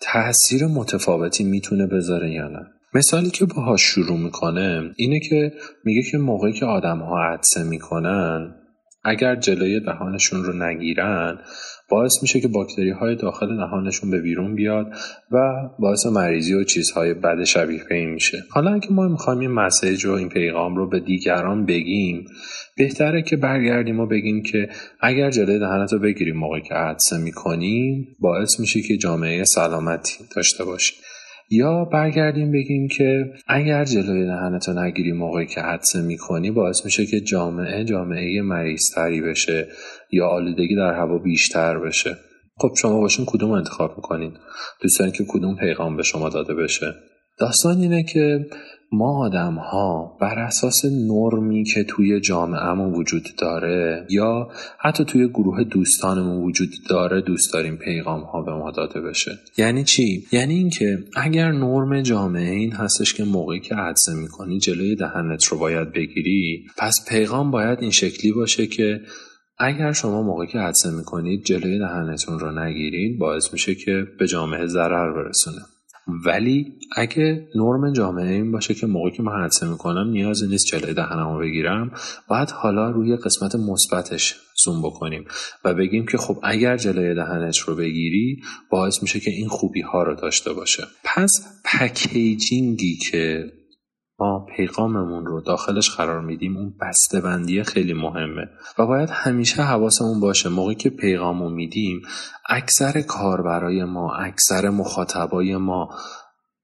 تاثیر 0.00 0.66
متفاوتی 0.66 1.44
می‌تونه 1.44 1.86
بذاره 1.86 2.30
یا 2.30 2.48
نه؟ 2.48 2.66
مثالی 2.94 3.30
که 3.30 3.44
باهاش 3.44 3.82
شروع 3.82 4.18
می‌کنه 4.18 4.92
اینه 4.96 5.20
که 5.20 5.52
میگه 5.84 6.02
که 6.10 6.18
موقعی 6.18 6.52
که 6.52 6.66
آدم 6.66 6.98
ها 6.98 7.22
عدسه 7.22 7.62
می‌کنن 7.62 8.54
اگر 9.04 9.36
جلوی 9.36 9.80
دهانشون 9.80 10.44
رو 10.44 10.52
نگیرن 10.52 11.38
باعث 11.88 12.22
میشه 12.22 12.40
که 12.40 12.48
باکتری 12.48 12.90
های 12.90 13.16
داخل 13.16 13.56
دهانشون 13.56 14.10
به 14.10 14.20
بیرون 14.20 14.54
بیاد 14.54 14.92
و 15.30 15.38
باعث 15.78 16.06
مریضی 16.06 16.54
و 16.54 16.64
چیزهای 16.64 17.14
بد 17.14 17.44
شبیه 17.44 17.84
به 17.88 17.94
این 17.94 18.10
میشه. 18.10 18.44
حالا 18.50 18.74
اگه 18.74 18.92
ما 18.92 19.08
می‌خوایم 19.08 19.38
این 19.38 19.50
مسیج 19.50 20.06
و 20.06 20.12
این 20.12 20.28
پیغام 20.28 20.76
رو 20.76 20.88
به 20.88 21.00
دیگران 21.00 21.66
بگیم 21.66 22.26
بهتره 22.76 23.22
که 23.22 23.36
برگردیم 23.36 24.00
و 24.00 24.06
بگیم 24.06 24.42
که 24.42 24.68
اگر 25.00 25.30
جلوی 25.30 25.58
دهانت 25.58 25.92
رو 25.92 25.98
بگیریم 25.98 26.36
موقعی 26.36 26.62
که 26.62 26.74
عدسه 26.74 27.18
می‌کنیم 27.18 28.16
باعث 28.20 28.60
میشه 28.60 28.82
که 28.82 28.96
جامعه 28.96 29.44
سلامتی 29.44 30.14
داشته 30.36 30.64
باشیم 30.64 30.98
یا 31.50 31.84
برگردیم 31.84 32.52
بگیم 32.52 32.88
که 32.88 33.32
اگر 33.46 33.84
جلوی 33.84 34.26
دهنتو 34.26 34.72
نگیری 34.72 35.12
موقعی 35.12 35.46
که 35.46 35.60
حدسه 35.60 36.02
می‌کنی 36.02 36.50
باعث 36.50 36.84
میشه 36.84 37.06
که 37.06 37.20
جامعه 37.20 37.84
جامعه 37.84 38.42
مریضتری 38.42 39.20
بشه 39.20 39.68
یا 40.12 40.28
آلودگی 40.28 40.76
در 40.76 40.94
هوا 40.94 41.18
بیشتر 41.18 41.78
بشه. 41.78 42.16
خب 42.56 42.74
شما 42.76 43.00
باشین 43.00 43.24
کدوم 43.28 43.50
انتخاب 43.50 43.96
می‌کنین؟ 43.96 44.32
دوست 44.82 45.14
که 45.14 45.24
کدوم 45.28 45.56
پیغام 45.56 45.96
به 45.96 46.02
شما 46.02 46.28
داده 46.28 46.54
بشه؟ 46.54 46.94
داستان 47.38 47.80
اینه 47.80 48.02
که 48.02 48.46
ما 48.92 49.26
آدم 49.26 49.54
ها 49.54 50.16
بر 50.20 50.38
اساس 50.38 50.84
نرمی 50.84 51.64
که 51.64 51.84
توی 51.84 52.20
جامعهمون 52.20 52.94
وجود 52.94 53.28
داره 53.38 54.06
یا 54.10 54.48
حتی 54.78 55.04
توی 55.04 55.28
گروه 55.28 55.64
دوستانمون 55.64 56.42
وجود 56.42 56.68
داره 56.90 57.20
دوست 57.20 57.52
داریم 57.52 57.76
پیغام 57.76 58.20
ها 58.20 58.42
به 58.42 58.52
ما 58.52 58.70
داده 58.70 59.00
بشه. 59.00 59.38
یعنی 59.58 59.84
چی؟ 59.84 60.26
یعنی 60.32 60.54
اینکه 60.54 60.98
اگر 61.16 61.52
نرم 61.52 62.02
جامعه 62.02 62.50
این 62.50 62.72
هستش 62.72 63.14
که 63.14 63.24
موقعی 63.24 63.60
که 63.60 63.74
عدسه 63.74 64.14
می‌کنی 64.14 64.58
جلوی 64.58 64.96
دهنت 64.96 65.44
رو 65.44 65.58
باید 65.58 65.92
بگیری 65.92 66.64
پس 66.78 67.08
پیغام 67.08 67.50
باید 67.50 67.78
این 67.80 67.90
شکلی 67.90 68.32
باشه 68.32 68.66
که 68.66 69.00
اگر 69.58 69.92
شما 69.92 70.22
موقعی 70.22 70.46
که 70.46 70.58
عدسه 70.58 70.90
می‌کنید 70.90 71.44
جلوی 71.44 71.78
دهنتون 71.78 72.38
رو 72.38 72.64
نگیرید 72.64 73.18
باعث 73.18 73.52
میشه 73.52 73.74
که 73.74 74.06
به 74.18 74.26
جامعه 74.26 74.66
ضرر 74.66 75.12
برسونه. 75.12 75.60
ولی 76.08 76.72
اگه 76.96 77.48
نرم 77.54 77.92
جامعه 77.92 78.32
این 78.32 78.52
باشه 78.52 78.74
که 78.74 78.86
موقعی 78.86 79.12
که 79.12 79.22
من 79.22 79.44
حدسه 79.44 79.68
می‌کنم 79.68 80.10
نیازی 80.10 80.46
نیست 80.46 80.66
جلوی 80.66 80.94
دهنمو 80.94 81.38
بگیرم. 81.38 81.90
باید 82.28 82.50
حالا 82.50 82.90
روی 82.90 83.16
قسمت 83.16 83.54
مثبتش 83.54 84.36
زوم 84.64 84.82
بکنیم 84.82 85.24
و 85.64 85.74
بگیم 85.74 86.06
که 86.06 86.18
خب 86.18 86.38
اگر 86.42 86.76
جلوی 86.76 87.14
دهنت 87.14 87.58
رو 87.58 87.76
بگیری 87.76 88.42
باعث 88.70 89.02
میشه 89.02 89.20
که 89.20 89.30
این 89.30 89.48
خوبی 89.48 89.80
ها 89.80 90.02
رو 90.02 90.14
داشته 90.14 90.52
باشه. 90.52 90.84
پس 91.04 91.60
پکیجینگی 91.64 92.96
که 92.96 93.52
ما 94.20 94.46
پیغاممون 94.56 95.26
رو 95.26 95.40
داخلش 95.40 95.90
قرار 95.90 96.20
میدیم 96.20 96.56
اون 96.56 96.74
بسته 96.80 97.20
بندی 97.20 97.62
خیلی 97.62 97.92
مهمه 97.92 98.48
و 98.78 98.86
باید 98.86 99.10
همیشه 99.10 99.62
حواسمون 99.62 100.20
باشه 100.20 100.48
موقعی 100.48 100.74
که 100.74 100.90
پیغامو 100.90 101.48
میدیم 101.50 102.02
اکثر 102.48 103.00
کاربرای 103.00 103.84
ما 103.84 104.14
اکثر 104.14 104.68
مخاطبای 104.68 105.56
ما 105.56 105.88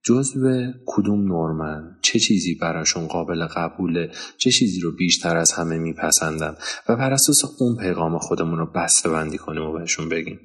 جزو 0.04 0.73
کدوم 0.87 1.26
نورمن؟ 1.26 1.99
چه 2.02 2.18
چیزی 2.18 2.54
براشون 2.54 3.06
قابل 3.06 3.46
قبوله؟ 3.46 4.11
چه 4.38 4.50
چیزی 4.50 4.80
رو 4.80 4.96
بیشتر 4.96 5.37
از 5.37 5.52
همه 5.52 5.78
میپسندن؟ 5.78 6.56
و 6.88 6.96
بر 6.96 7.12
اساس 7.12 7.44
اون 7.61 7.76
پیغام 7.76 8.18
خودمون 8.18 8.58
رو 8.58 8.66
بسته 8.66 9.11
بندی 9.11 9.38
کنیم 9.38 9.62
و 9.62 9.73
بهشون 9.73 10.08
بگیم. 10.08 10.40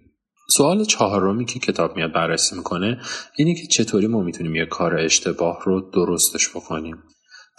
سوال 0.52 0.84
چهارمی 0.84 1.46
که 1.46 1.60
کتاب 1.60 1.96
میاد 1.96 2.14
بررسی 2.14 2.56
می‌کنه 2.56 3.00
اینه 3.38 3.56
که 3.56 3.68
چطوری 3.68 4.08
ما 4.08 4.22
می‌تونیم 4.22 4.56
یه 4.56 4.66
کار 4.66 4.96
اشتباه 4.96 5.60
رو 5.66 5.92
درستش 5.94 6.50
بکنیم. 6.50 6.98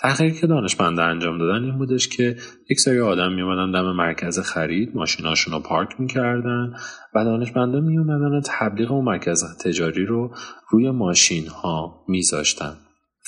تحقیقی 0.02 0.40
که 0.40 0.46
دانشمنده 0.46 1.02
انجام 1.02 1.38
دادن 1.38 1.64
این 1.64 1.78
بودش 1.78 2.08
که 2.08 2.36
یک 2.70 2.80
سری 2.80 3.00
آدم 3.00 3.32
میومدن 3.32 3.70
دم 3.72 3.92
مرکز 3.92 4.38
خرید 4.38 4.90
ماشیناشون 4.94 5.54
رو 5.54 5.60
پارک 5.60 5.88
می‌کردن 5.98 6.72
و 7.14 7.24
دانشمنده 7.24 7.80
میومدن 7.80 8.40
تبلیغ 8.44 8.92
اون 8.92 9.04
مرکز 9.04 9.44
تجاری 9.64 10.06
رو 10.06 10.34
روی 10.70 10.90
ماشین 10.90 11.46
ها 11.46 12.04
میذاشتن. 12.08 12.72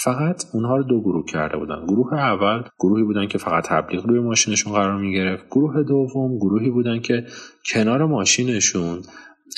فقط 0.05 0.45
اونها 0.53 0.77
رو 0.77 0.83
دو 0.83 1.01
گروه 1.01 1.25
کرده 1.27 1.57
بودن. 1.57 1.87
گروه 1.87 2.15
اول 2.15 2.63
گروهی 2.79 3.05
بودن 3.05 3.27
که 3.27 3.39
فقط 3.39 3.69
تبلیغ 3.69 4.07
روی 4.07 4.21
ماشینشون 4.21 4.73
قرار 4.73 5.01
می‌گرفت. 5.01 5.47
گروه 5.51 5.83
دوم 5.83 6.39
گروهی 6.39 6.71
بودن 6.71 7.01
که 7.01 7.27
کنار 7.73 8.07
ماشینشون 8.07 9.03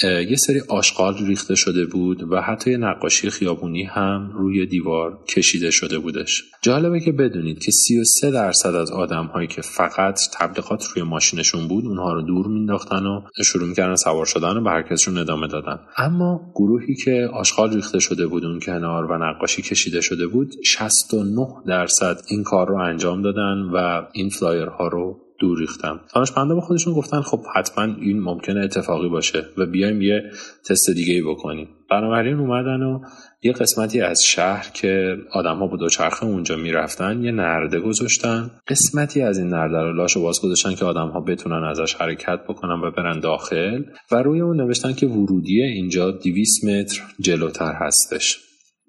یه 0.03 0.37
سری 0.37 0.61
آشغال 0.69 1.27
ریخته 1.27 1.55
شده 1.55 1.87
بود 1.87 2.33
و 2.33 2.41
حتی 2.41 2.77
نقاشی 2.77 3.31
خیابونی 3.31 3.85
هم 3.85 4.31
روی 4.35 4.67
دیوار 4.67 5.19
کشیده 5.29 5.71
شده 5.71 5.99
بودش. 5.99 6.45
جالبه 6.63 7.01
که 7.01 7.13
بدونید 7.13 7.59
که 7.59 7.73
33 7.73 8.31
درصد 8.31 8.75
از 8.75 8.91
آدم 8.91 9.27
هایی 9.27 9.49
که 9.49 9.63
فقط 9.63 10.21
تبلیغات 10.33 10.87
روی 10.95 11.03
ماشینشون 11.03 11.69
بود 11.69 11.87
اونها 11.87 12.13
رو 12.13 12.23
دور 12.23 12.47
مینداختن 12.47 13.07
و 13.07 13.21
شروع 13.45 13.69
می‌کردن 13.69 13.97
سوار 13.97 14.27
شدن 14.27 14.57
و 14.57 14.65
به 14.65 14.71
هر 14.71 14.85
ادامه 15.19 15.47
دادن. 15.47 15.79
اما 15.97 16.53
گروهی 16.55 16.95
که 16.95 17.29
آشغال 17.33 17.75
ریخته 17.75 17.99
شده 17.99 18.27
بود 18.27 18.45
اون 18.45 18.61
کنار 18.61 19.05
و 19.05 19.19
نقاشی 19.25 19.63
کشیده 19.63 20.01
شده 20.01 20.27
بود 20.27 20.55
69 20.65 21.47
درصد 21.67 22.21
این 22.29 22.43
کار 22.43 22.69
رو 22.69 22.77
انجام 22.77 23.23
دادن 23.23 23.71
و 23.75 24.03
این 24.13 24.29
فلایرها 24.29 24.89
رو 24.89 25.24
دور 25.39 25.59
ریختم. 25.59 26.01
دانشمندا 26.15 26.55
به 26.55 26.61
خودشون 26.61 26.95
گفتن 26.95 27.21
خب 27.21 27.41
حتما 27.55 27.85
این 27.85 28.21
ممکنه 28.21 28.61
اتفاقی 28.61 29.09
باشه 29.09 29.45
و 29.59 29.67
بیایم 29.67 30.03
یه 30.03 30.23
تست 30.69 30.91
دیگه 30.91 31.15
ای 31.15 31.23
بکنیم. 31.23 31.69
بنابراین 31.91 32.39
اومدن 32.39 32.83
و 32.83 33.01
یه 33.43 33.53
قسمتی 33.53 34.01
از 34.01 34.23
شهر 34.25 34.71
که 34.75 35.17
آدم 35.33 35.61
با 35.61 35.77
دوچرخه 35.77 36.25
اونجا 36.25 36.57
می‌رفتن 36.57 37.25
یه 37.25 37.33
نرده 37.33 37.81
گذاشتن. 37.81 38.51
قسمتی 38.69 39.23
از 39.23 39.39
این 39.39 39.49
نرده 39.49 39.77
رو 39.77 39.93
لاش 39.93 40.17
باز 40.17 40.41
گذاشتن 40.43 40.75
که 40.75 40.85
آدم 40.85 41.09
ها 41.09 41.21
بتونن 41.21 41.65
ازش 41.65 41.95
حرکت 41.95 42.41
بکنن 42.49 42.81
و 42.81 42.91
برن 42.91 43.21
داخل 43.21 43.83
و 44.13 44.23
روی 44.23 44.41
اون 44.41 44.61
نوشتن 44.61 44.93
که 44.93 45.07
ورودی 45.07 45.63
اینجا 45.63 46.11
200 46.11 46.65
متر 46.65 47.03
جلوتر 47.21 47.73
هستش. 47.73 48.39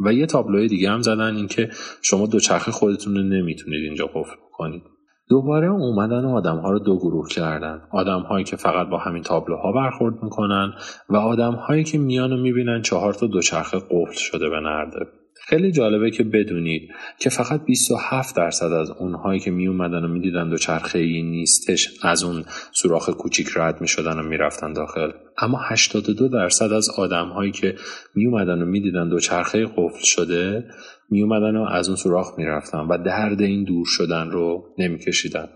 و 0.06 0.14
یه 0.14 0.26
تابلوی 0.26 0.68
دیگه 0.68 0.90
هم 0.90 1.02
زدن 1.02 1.36
اینکه 1.36 1.70
شما 2.02 2.28
دوچرخه 2.28 2.72
خودتون 2.72 3.16
رو 3.16 3.24
نمی‌تونید 3.24 3.84
اینجا 3.84 4.08
قفل 4.08 4.36
کنید 4.54 4.95
دوباره 5.30 5.68
اومدن 5.68 6.26
آدم 6.26 6.58
ها 6.58 6.72
رو 6.72 6.80
دو 6.80 6.98
گروه 6.98 7.30
کردن. 7.30 7.82
آدم 7.92 8.20
هایی 8.20 8.46
که 8.46 8.56
فقط 8.56 8.88
با 8.88 8.98
همین 8.98 9.24
تابلوها 9.24 9.72
برخورد 9.72 10.24
می‌کنن 10.24 10.74
و 11.10 11.16
آدم 11.16 11.54
هایی 11.54 11.84
که 11.84 11.98
میان 11.98 12.34
و 12.34 12.38
می‌بینن 12.38 12.82
چهار 12.82 13.14
تا 13.14 13.28
دوچرخه 13.28 13.78
قفل 13.78 14.18
شده 14.18 14.50
به 14.50 14.60
نرده 14.60 15.06
خیلی 15.48 15.72
جالبه 15.72 16.12
که 16.12 16.24
بدونید 16.24 16.90
که 17.20 17.30
فقط 17.30 17.66
27 17.66 18.36
درصد 18.36 18.72
از 18.72 18.92
اونهایی 18.92 19.40
که 19.40 19.52
می 19.52 19.68
اومدن 19.68 20.04
و 20.04 20.08
می‌دیدن 20.08 20.50
دوچرخه 20.50 21.00
ای 21.00 21.22
نیستش 21.22 21.90
از 22.02 22.24
اون 22.24 22.44
سوراخ 22.72 23.10
کوچیک 23.10 23.48
رد 23.56 23.82
می 23.82 23.88
شدن 23.88 24.20
و 24.20 24.24
می‌رفتن 24.24 24.74
داخل. 24.74 25.12
اما 25.38 25.60
82 25.66 26.28
درصد 26.28 26.74
از 26.74 26.90
آدم 26.98 27.30
هایی 27.30 27.52
که 27.52 27.76
می 28.16 28.26
اومدن 28.26 28.62
و 28.62 28.66
می‌دیدن 28.66 29.10
دوچرخه 29.10 29.66
قفل 29.66 30.04
شده 30.04 30.66
می 31.10 31.22
اومدن 31.22 31.56
و 31.56 31.64
از 31.64 31.88
اون 31.88 31.96
سوراخ 31.96 32.28
می‌رفتن 32.38 32.80
و 32.80 32.98
درد 32.98 33.42
این 33.42 33.64
دور 33.64 33.86
شدن 33.88 34.32
رو 34.32 34.64
نمیکشیدن. 34.78 35.48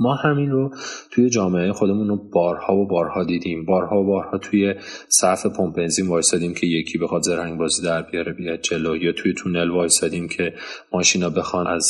ما 0.00 0.14
همین 0.14 0.50
رو 0.50 0.70
توی 1.10 1.30
جامعه 1.30 1.72
خودمون 1.72 2.08
رو 2.08 2.16
بارها 2.16 2.76
و 2.76 2.86
بارها 2.86 3.24
دیدیم. 3.24 3.64
بارها 3.64 4.00
و 4.00 4.06
بارها 4.06 4.38
توی 4.38 4.74
صف 5.08 5.46
پمپ 5.46 5.76
بنزین 5.76 6.08
وایسادیم 6.08 6.54
که 6.54 6.66
یکی 6.66 6.98
بخواد 6.98 7.22
زرنگ 7.22 7.58
بازی 7.58 7.82
در 7.82 8.02
بیاره 8.02 8.32
بیاد 8.32 8.60
جلو. 8.60 8.96
یا 8.96 9.12
توی 9.12 9.32
تونل 9.32 9.70
وایسادیم 9.70 10.28
که 10.28 10.54
ماشینا 10.92 11.30
بخوان 11.30 11.66
از 11.66 11.86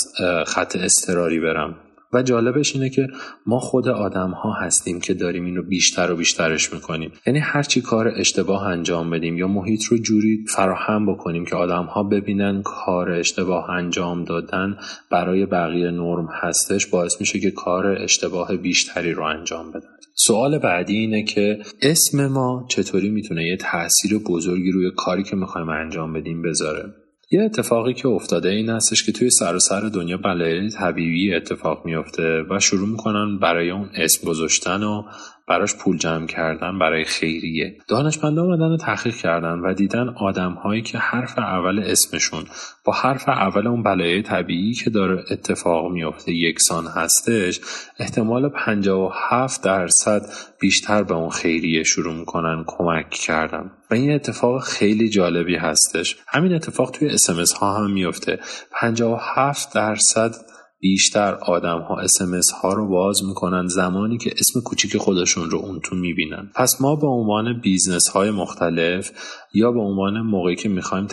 خط 0.46 0.76
استراری 0.76 1.40
برم 1.40 1.74
و 2.12 2.22
جالبش 2.22 2.74
اینه 2.74 2.90
که 2.90 3.08
ما 3.46 3.58
خود 3.58 3.88
آدم 3.88 4.30
ها 4.30 4.52
هستیم 4.52 5.00
که 5.00 5.14
داریم 5.14 5.44
این 5.44 5.56
رو 5.56 5.62
بیشتر 5.62 6.10
و 6.10 6.16
بیشترش 6.16 6.72
می‌کنیم. 6.72 7.12
یعنی 7.26 7.38
هرچی 7.38 7.80
کار 7.80 8.08
اشتباه 8.16 8.66
انجام 8.66 9.10
بدیم 9.10 9.38
یا 9.38 9.48
محیط 9.48 9.84
رو 9.84 9.98
جوری 9.98 10.44
فراهم 10.48 11.06
بکنیم 11.12 11.44
که 11.44 11.56
آدم 11.56 11.84
ها 11.84 12.02
ببینن 12.02 12.62
کار 12.62 13.10
اشتباه 13.10 13.70
انجام 13.70 14.24
دادن 14.24 14.76
برای 15.10 15.46
بقیه 15.46 15.90
نرم 15.90 16.28
هستش 16.32 16.86
باعث 16.86 17.20
میشه 17.20 17.40
که 17.40 17.50
کار 17.50 17.86
اشتباه 17.86 18.56
بیشتری 18.56 19.12
رو 19.12 19.22
انجام 19.22 19.70
بدن. 19.70 19.88
سوال 20.14 20.58
بعدی 20.58 20.96
اینه 20.96 21.22
که 21.24 21.58
اسم 21.82 22.26
ما 22.26 22.66
چطوری 22.68 23.10
می‌تونه 23.10 23.44
یه 23.44 23.56
تاثیر 23.56 24.18
بزرگی 24.18 24.70
روی 24.70 24.90
کاری 24.96 25.22
که 25.22 25.36
می‌خوایم 25.36 25.68
انجام 25.68 26.12
بدیم 26.12 26.42
بذاره؟ 26.42 26.84
یه 27.30 27.42
اتفاقی 27.42 27.94
که 27.94 28.08
افتاده 28.08 28.48
این 28.48 28.68
هستش 28.68 29.06
که 29.06 29.12
توی 29.12 29.30
سر 29.30 29.54
و 29.54 29.58
سر 29.58 29.80
دنیا 29.80 30.16
بلایای 30.16 30.70
طبیعی 30.70 31.34
اتفاق 31.34 31.84
میافته 31.84 32.42
و 32.50 32.60
شروع 32.60 32.88
می‌کنن 32.88 33.38
برای 33.38 33.70
اون 33.70 33.90
اسم 33.94 34.28
گذاشتن 34.28 34.82
و 34.82 35.02
براش 35.48 35.74
پول 35.74 35.98
جمع 35.98 36.26
کردن 36.26 36.78
برای 36.78 37.04
خیریه. 37.04 37.78
دانشمندان 37.88 38.46
آمدن 38.52 38.76
تحقیق 38.76 39.14
کردن 39.14 39.58
و 39.58 39.74
دیدن 39.74 40.08
آدم 40.08 40.52
هایی 40.52 40.82
که 40.82 40.98
حرف 40.98 41.38
اول 41.38 41.78
اسمشون 41.78 42.44
با 42.84 42.92
حرف 42.92 43.28
اول 43.28 43.66
اون 43.66 43.82
بلایای 43.82 44.22
طبیعی 44.22 44.74
که 44.74 44.90
داره 44.90 45.24
اتفاق 45.30 45.92
میافته 45.92 46.32
یکسان 46.32 46.86
هستش 46.86 47.60
احتمال 47.98 48.48
57 48.48 49.62
درصد 49.62 50.22
بیشتر 50.60 51.02
به 51.02 51.14
اون 51.14 51.30
خیریه 51.30 51.82
شروع 51.82 52.14
می‌کنن 52.14 52.64
کمک 52.66 53.10
کردن. 53.10 53.70
و 53.90 53.94
این 53.94 54.12
اتفاق 54.12 54.62
خیلی 54.62 55.08
جالبی 55.08 55.56
هستش. 55.56 56.16
همین 56.28 56.54
اتفاق 56.54 56.90
توی 56.90 57.08
اسمس 57.08 57.52
ها 57.52 57.78
هم 57.78 57.90
میفته 57.90 58.38
57 58.72 59.74
درصد 59.74 60.34
بیشتر 60.80 61.34
آدم 61.34 61.80
ها 61.80 62.00
SMS 62.00 62.50
ها 62.50 62.72
رو 62.72 62.88
باز 62.88 63.24
می‌کنن 63.24 63.66
زمانی 63.66 64.18
که 64.18 64.34
اسم 64.38 64.60
کوچیک 64.60 64.96
خودشون 64.96 65.50
رو 65.50 65.58
اون 65.58 65.80
تو 65.80 65.96
می‌بینن. 65.96 66.50
پس 66.54 66.80
ما 66.80 66.96
به 66.96 67.06
عنوان 67.06 67.60
business 67.60 68.08
های 68.08 68.30
مختلف 68.30 69.10
یا 69.54 69.72
به 69.72 69.80
عنوان 69.80 70.20
موقعی 70.20 70.56
که 70.56 70.68
می‌خوایم 70.68 71.08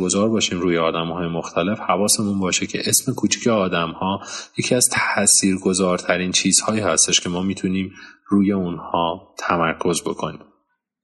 گذار 0.00 0.28
باشیم 0.28 0.60
روی 0.60 0.78
آدم 0.78 1.12
های 1.12 1.28
مختلف 1.28 1.78
حواسمون 1.80 2.40
باشه 2.40 2.66
که 2.66 2.82
اسم 2.86 3.14
کوچیک 3.14 3.46
آدم 3.46 3.90
ها 3.90 4.20
یکی 4.58 4.74
از 4.74 4.88
تاثیرگذارترین 4.92 6.32
چیزهایی 6.32 6.80
هستش 6.80 7.20
که 7.20 7.28
ما 7.28 7.42
می‌تونیم 7.42 7.92
روی 8.28 8.52
اونها 8.52 9.34
تمرکز 9.38 10.02
بکنیم. 10.02 10.47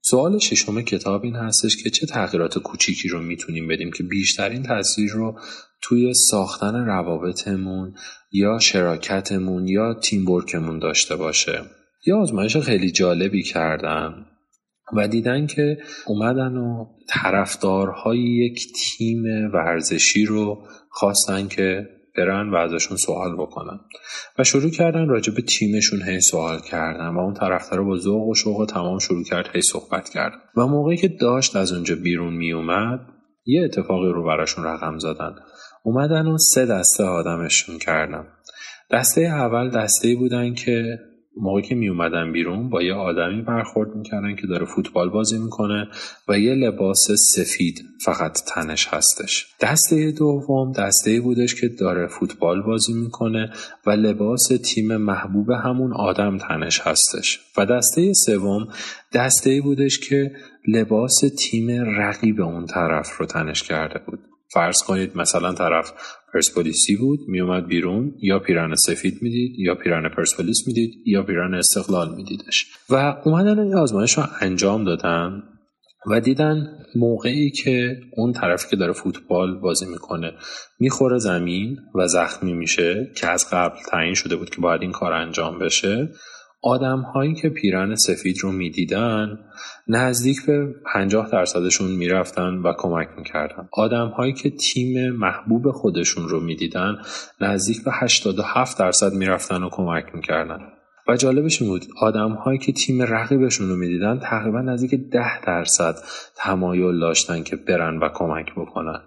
سوال 0.09 0.39
ششم 0.39 0.81
کتاب 0.81 1.23
این 1.23 1.35
هستش 1.35 1.83
که 1.83 1.89
چه 1.89 2.05
تغییرات 2.05 2.59
کوچیکی 2.59 3.09
رو 3.09 3.21
می‌تونیم 3.21 3.67
بدیم 3.67 3.91
که 3.91 4.03
بیشترین 4.03 4.63
تاثیر 4.63 5.11
رو 5.11 5.39
توی 5.81 6.13
ساختن 6.13 6.75
روابطمون 6.75 7.95
یا 8.31 8.59
شراکتمون 8.59 9.67
یا 9.67 9.93
تیم 9.93 10.79
داشته 10.79 11.15
باشه. 11.15 11.61
یه 12.07 12.15
آزمایش 12.15 12.57
خیلی 12.57 12.91
جالبی 12.91 13.43
کردن 13.43 14.25
و 14.97 15.07
دیدن 15.07 15.47
که 15.47 15.77
اومدن 16.07 16.57
و 16.57 16.85
طرفدارهای 17.09 18.19
یک 18.19 18.67
تیم 18.73 19.23
ورزشی 19.53 20.25
رو 20.25 20.67
خواستن 20.89 21.47
که 21.47 21.89
برن 22.17 22.49
و 22.49 22.55
ازشون 22.55 22.97
سوال 22.97 23.35
بکنن. 23.35 23.79
و 24.39 24.43
شروع 24.43 24.71
کردن 24.71 25.07
راجع 25.07 25.33
به 25.33 25.41
تیمشون 25.41 26.01
هی 26.01 26.21
سوال 26.21 26.59
کردن 26.59 27.07
و 27.15 27.19
اون 27.19 27.33
طرفدار 27.33 27.83
با 27.83 27.97
ذوق 27.97 28.27
و 28.27 28.35
شوق 28.35 28.65
تمام 28.69 28.99
شروع 28.99 29.23
کرد 29.23 29.49
هی 29.53 29.61
صحبت 29.61 30.09
کردن. 30.09 30.37
و 30.57 30.67
موقعی 30.67 30.97
که 30.97 31.07
داشت 31.07 31.55
از 31.55 31.71
اونجا 31.73 31.95
بیرون 31.95 32.33
می 32.33 32.53
اومد 32.53 32.99
یه 33.45 33.63
اتفاقی 33.63 34.11
رو 34.11 34.23
براشون 34.23 34.63
رقم 34.63 34.97
زدن. 34.97 35.35
اومدن 35.83 36.27
و 36.27 36.37
سه 36.37 36.65
دسته 36.65 37.03
آدمشون 37.03 37.77
کردن. 37.77 38.27
دسته 38.91 39.21
اول 39.21 39.69
دسته 39.69 40.15
بودن 40.15 40.53
که 40.53 40.99
موقعی 41.37 41.61
که 41.61 41.75
می 41.75 41.89
اومدن 41.89 42.31
بیرون 42.31 42.69
با 42.69 42.81
یه 42.83 42.93
آدمی 42.93 43.41
برخورد 43.41 43.95
می‌کردن 43.95 44.35
که 44.35 44.47
داره 44.47 44.65
فوتبال 44.65 45.09
بازی 45.09 45.37
می‌کنه 45.37 45.87
و 46.27 46.39
یه 46.39 46.53
لباس 46.53 47.07
سفید 47.11 47.83
فقط 48.05 48.39
تنش 48.47 48.87
هستش. 48.87 49.47
دسته 49.61 50.11
دوم 50.11 50.71
دسته 50.71 51.21
بودش 51.21 51.55
که 51.55 51.67
داره 51.67 52.07
فوتبال 52.07 52.61
بازی 52.61 52.93
می‌کنه 52.93 53.53
و 53.85 53.91
لباس 53.91 54.47
تیم 54.63 54.97
محبوب 54.97 55.51
همون 55.51 55.93
آدم 55.93 56.37
تنش 56.37 56.81
هستش. 56.81 57.39
و 57.57 57.65
دسته 57.65 58.13
سوم 58.13 58.67
دسته 59.13 59.61
بودش 59.61 59.99
که 59.99 60.31
لباس 60.67 61.21
تیم 61.39 61.67
رقیب 61.99 62.41
اون 62.41 62.65
طرف 62.65 63.17
رو 63.17 63.25
تنش 63.25 63.63
کرده 63.63 63.99
بود. 64.05 64.19
فرض 64.55 64.83
کنید 64.83 65.17
مثلا 65.17 65.53
طرف 65.53 65.91
پرسپولیسی 66.33 66.95
بود 66.95 67.19
میومد 67.27 67.67
بیرون 67.67 68.13
یا 68.21 68.39
پیران 68.39 68.75
سفید 68.75 69.17
می‌دید 69.21 69.59
یا 69.59 69.75
پیران 69.75 70.09
پرسپولیس 70.09 70.67
می‌دید 70.67 70.93
یا 71.05 71.23
پیران 71.23 71.53
استقلال 71.53 72.15
میدیدش. 72.15 72.65
و 72.89 73.15
اومدن 73.25 73.59
این 73.59 73.75
آزمایش 73.75 74.17
رو 74.17 74.23
انجام 74.41 74.83
دادن 74.83 75.43
و 76.11 76.19
دیدن 76.19 76.67
موقعی 76.95 77.51
که 77.51 77.97
اون 78.17 78.33
طرفی 78.33 78.69
که 78.69 78.75
داره 78.75 78.93
فوتبال 78.93 79.59
بازی 79.59 79.85
می‌کنه 79.85 80.31
می‌خوره 80.79 81.17
زمین 81.17 81.77
و 81.95 82.07
زخمی 82.07 82.53
میشه 82.53 83.11
که 83.17 83.27
از 83.27 83.49
قبل 83.51 83.77
تعیین 83.91 84.13
شده 84.13 84.35
بود 84.35 84.49
که 84.49 84.61
باید 84.61 84.81
این 84.81 84.91
کار 84.91 85.13
انجام 85.13 85.59
بشه. 85.59 86.09
آدم 86.65 87.01
هایی 87.01 87.33
که 87.33 87.49
پیرن 87.49 87.95
سفید 87.95 88.37
رو 88.41 88.51
می‌دیدن 88.51 89.39
نزدیک 89.87 90.45
به 90.45 90.75
50 90.93 91.29
درصدشون 91.31 91.91
می‌رفتن 91.91 92.53
و 92.53 92.73
کمک 92.77 93.07
می‌کردن. 93.17 93.69
آدم 93.73 94.07
هایی 94.07 94.33
که 94.33 94.49
تیم 94.49 95.11
محبوب 95.11 95.71
خودشون 95.71 96.29
رو 96.29 96.39
می‌دیدن 96.39 96.95
نزدیک 97.41 97.83
به 97.83 97.91
87 97.93 98.79
درصد 98.79 99.13
می‌رفتن 99.13 99.63
و 99.63 99.69
کمک 99.71 100.05
می‌کردن. 100.13 100.59
و 101.07 101.15
جالبش 101.15 101.61
این 101.61 101.71
بود 101.71 101.85
آدم 102.01 102.31
هایی 102.31 102.59
که 102.59 102.71
تیم 102.71 103.01
رقیبشون 103.01 103.69
رو 103.69 103.75
می‌دیدن 103.75 104.19
تقریبا 104.19 104.61
نزدیک 104.61 105.09
10 105.11 105.41
درصد 105.41 105.95
تمایل 106.35 106.99
داشتن 106.99 107.43
که 107.43 107.55
برن 107.55 107.97
و 107.97 108.09
کمک 108.13 108.45
بکنن. 108.57 108.99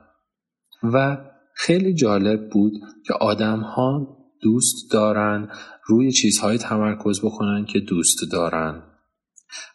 و 0.82 1.16
خیلی 1.54 1.94
جالب 1.94 2.50
بود 2.50 2.72
که 3.06 3.14
آدم 3.14 3.60
ها 3.60 4.17
دوست 4.42 4.92
دارن 4.92 5.48
روی 5.86 6.12
چیزهایی 6.12 6.58
تمرکز 6.58 7.20
بکنن 7.20 7.64
که 7.64 7.80
دوست 7.80 8.18
دارن. 8.32 8.82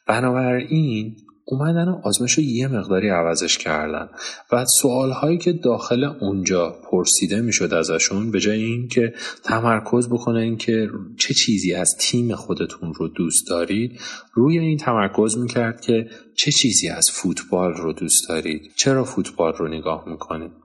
بنابراین 0.08 1.16
اومدن 1.46 1.90
و 1.90 2.02
آزمایش 2.04 2.34
رو 2.34 2.44
یه 2.44 2.68
مقداری 2.68 3.10
عوضش 3.10 3.58
کردن 3.58 4.10
و 4.52 4.66
سوال 4.66 5.12
هایی 5.12 5.38
که 5.38 5.54
داخل 5.54 6.04
اونجا 6.04 6.76
پرسیده 6.92 7.42
می‌شد 7.42 7.74
ازشون 7.74 8.32
به 8.32 8.40
جای 8.40 8.64
این 8.64 8.88
که 8.88 9.14
تمرکز 9.44 10.10
بکنن 10.10 10.58
که 10.58 10.90
چه 11.18 11.34
چیزی 11.34 11.74
از 11.74 11.96
تیم 12.00 12.36
خودتون 12.36 12.94
رو 12.94 13.08
دوست 13.08 13.50
دارید 13.50 14.00
روی 14.34 14.60
این 14.60 14.78
تمرکز 14.78 15.38
می‌کرد 15.38 15.82
که 15.82 16.10
چه 16.36 16.52
چیزی 16.52 16.90
از 16.90 17.10
فوتبال 17.12 17.74
رو 17.74 17.94
دوست 17.94 18.30
دارید؟ 18.30 18.72
چرا 18.76 19.04
فوتبال 19.04 19.54
رو 19.54 19.68
نگاه 19.68 20.10
می‌کنید؟ 20.10 20.63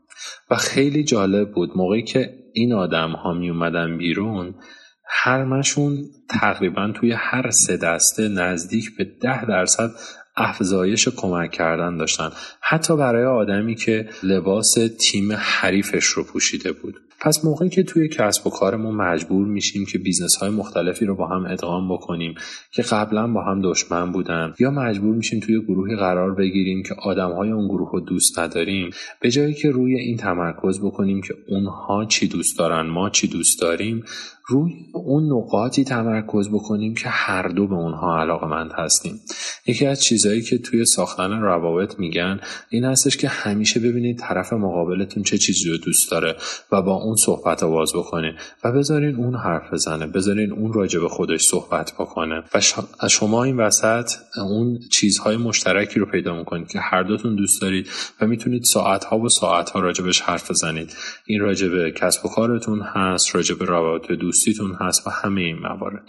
و 0.50 0.56
خیلی 0.56 1.04
جالب 1.04 1.52
بود. 1.52 1.76
موقعی 1.76 2.02
که 2.02 2.34
این 2.52 2.72
آدم 2.72 3.10
ها 3.10 3.32
می 3.32 3.50
اومدن 3.50 3.98
بیرون 3.98 4.54
همشون 5.08 5.98
تقریبا 6.30 6.92
توی 6.92 7.12
هر 7.12 7.50
سه 7.50 7.76
دسته 7.76 8.28
نزدیک 8.28 8.96
به 8.96 9.04
ده 9.04 9.44
درصد 9.44 9.90
افزایش 10.36 11.08
کمک 11.08 11.50
کردن 11.50 11.96
داشتن. 11.96 12.30
حتی 12.60 12.96
برای 12.96 13.24
آدمی 13.24 13.74
که 13.74 14.08
لباس 14.22 14.74
تیم 15.00 15.32
حریفش 15.32 16.04
رو 16.04 16.24
پوشیده 16.24 16.72
بود. 16.72 16.94
پس 17.20 17.44
موقعی 17.44 17.68
که 17.68 17.82
توی 17.82 18.08
کسب 18.08 18.46
و 18.46 18.50
کارمون 18.50 18.94
مجبور 18.94 19.46
میشیم 19.46 19.86
که 19.86 19.98
business 19.98 20.36
های 20.36 20.50
مختلفی 20.50 21.04
رو 21.04 21.16
با 21.16 21.26
هم 21.26 21.46
ادغام 21.46 21.94
بکنیم 21.94 22.34
که 22.72 22.82
قبلا 22.82 23.26
با 23.26 23.44
هم 23.44 23.60
دشمن 23.62 24.12
بودن 24.12 24.54
یا 24.58 24.70
مجبور 24.70 25.16
میشیم 25.16 25.40
توی 25.40 25.60
گروهی 25.60 25.96
قرار 25.96 26.34
بگیریم 26.34 26.82
که 26.82 26.94
آدم 27.02 27.32
های 27.32 27.50
اون 27.50 27.68
گروه 27.68 27.90
رو 27.92 28.00
دوست 28.00 28.38
نداریم 28.38 28.90
به 29.20 29.30
جایی 29.30 29.54
که 29.54 29.70
روی 29.70 29.96
این 29.96 30.16
تمرکز 30.16 30.80
بکنیم 30.80 31.20
که 31.20 31.34
اونها 31.48 32.04
چی 32.04 32.28
دوست 32.28 32.58
دارن 32.58 32.86
ما 32.86 33.10
چی 33.10 33.28
دوست 33.28 33.60
داریم 33.60 34.04
روی 34.50 34.72
اون 34.92 35.32
نقاطی 35.32 35.84
تمرکز 35.84 36.48
بکنیم 36.48 36.94
که 36.94 37.08
هر 37.08 37.48
دو 37.48 37.66
به 37.66 37.74
اونها 37.74 38.20
علاقمند 38.20 38.70
هستیم. 38.74 39.20
یکی 39.66 39.86
از 39.86 40.02
چیزهایی 40.02 40.42
که 40.42 40.58
توی 40.58 40.84
ساختن 40.84 41.30
روابط 41.30 41.98
میگن 41.98 42.40
این 42.70 42.84
هستش 42.84 43.16
که 43.16 43.28
همیشه 43.28 43.80
ببینید 43.80 44.18
طرف 44.18 44.52
مقابلتون 44.52 45.22
چه 45.22 45.38
چیزی 45.38 45.70
رو 45.70 45.76
دوست 45.76 46.10
داره 46.10 46.36
و 46.72 46.82
با 46.82 46.94
اون 47.08 47.16
صحبت 47.16 47.64
باز 47.64 47.92
بکنید 47.94 48.34
و 48.64 48.72
بذارین 48.72 49.16
اون 49.16 49.34
حرف 49.34 49.72
بزنه 49.72 50.06
بذارین 50.06 50.52
اون 50.52 50.72
راجع 50.72 51.00
به 51.00 51.08
خودش 51.08 51.42
صحبت 51.42 51.92
بکنه. 51.98 52.42
و 53.02 53.08
شما 53.08 53.44
این 53.44 53.56
وسط 53.56 54.10
اون 54.36 54.78
چیزهای 54.92 55.36
مشترکی 55.36 56.00
رو 56.00 56.06
پیدا 56.06 56.38
می‌کنید 56.38 56.68
که 56.68 56.80
هر 56.80 57.02
دوتون 57.02 57.36
دوست 57.36 57.62
دارید 57.62 57.88
و 58.20 58.26
می‌تونید 58.26 58.62
ساعتها 58.64 59.18
و 59.18 59.28
ساعتها 59.28 59.80
راجبش 59.80 60.20
حرف 60.20 60.50
بزنید. 60.50 60.92
این 61.26 61.40
راجع 61.40 61.90
کسب 61.90 62.26
و 62.26 62.28
کارتون 62.28 62.80
هست 62.80 63.34
راجع 63.34 63.54
به 63.54 63.64
روابط 63.64 64.12
دوستیتون 64.12 64.74
هست 64.80 65.06
و 65.06 65.10
همه 65.10 65.40
این 65.40 65.58
موارد. 65.58 66.08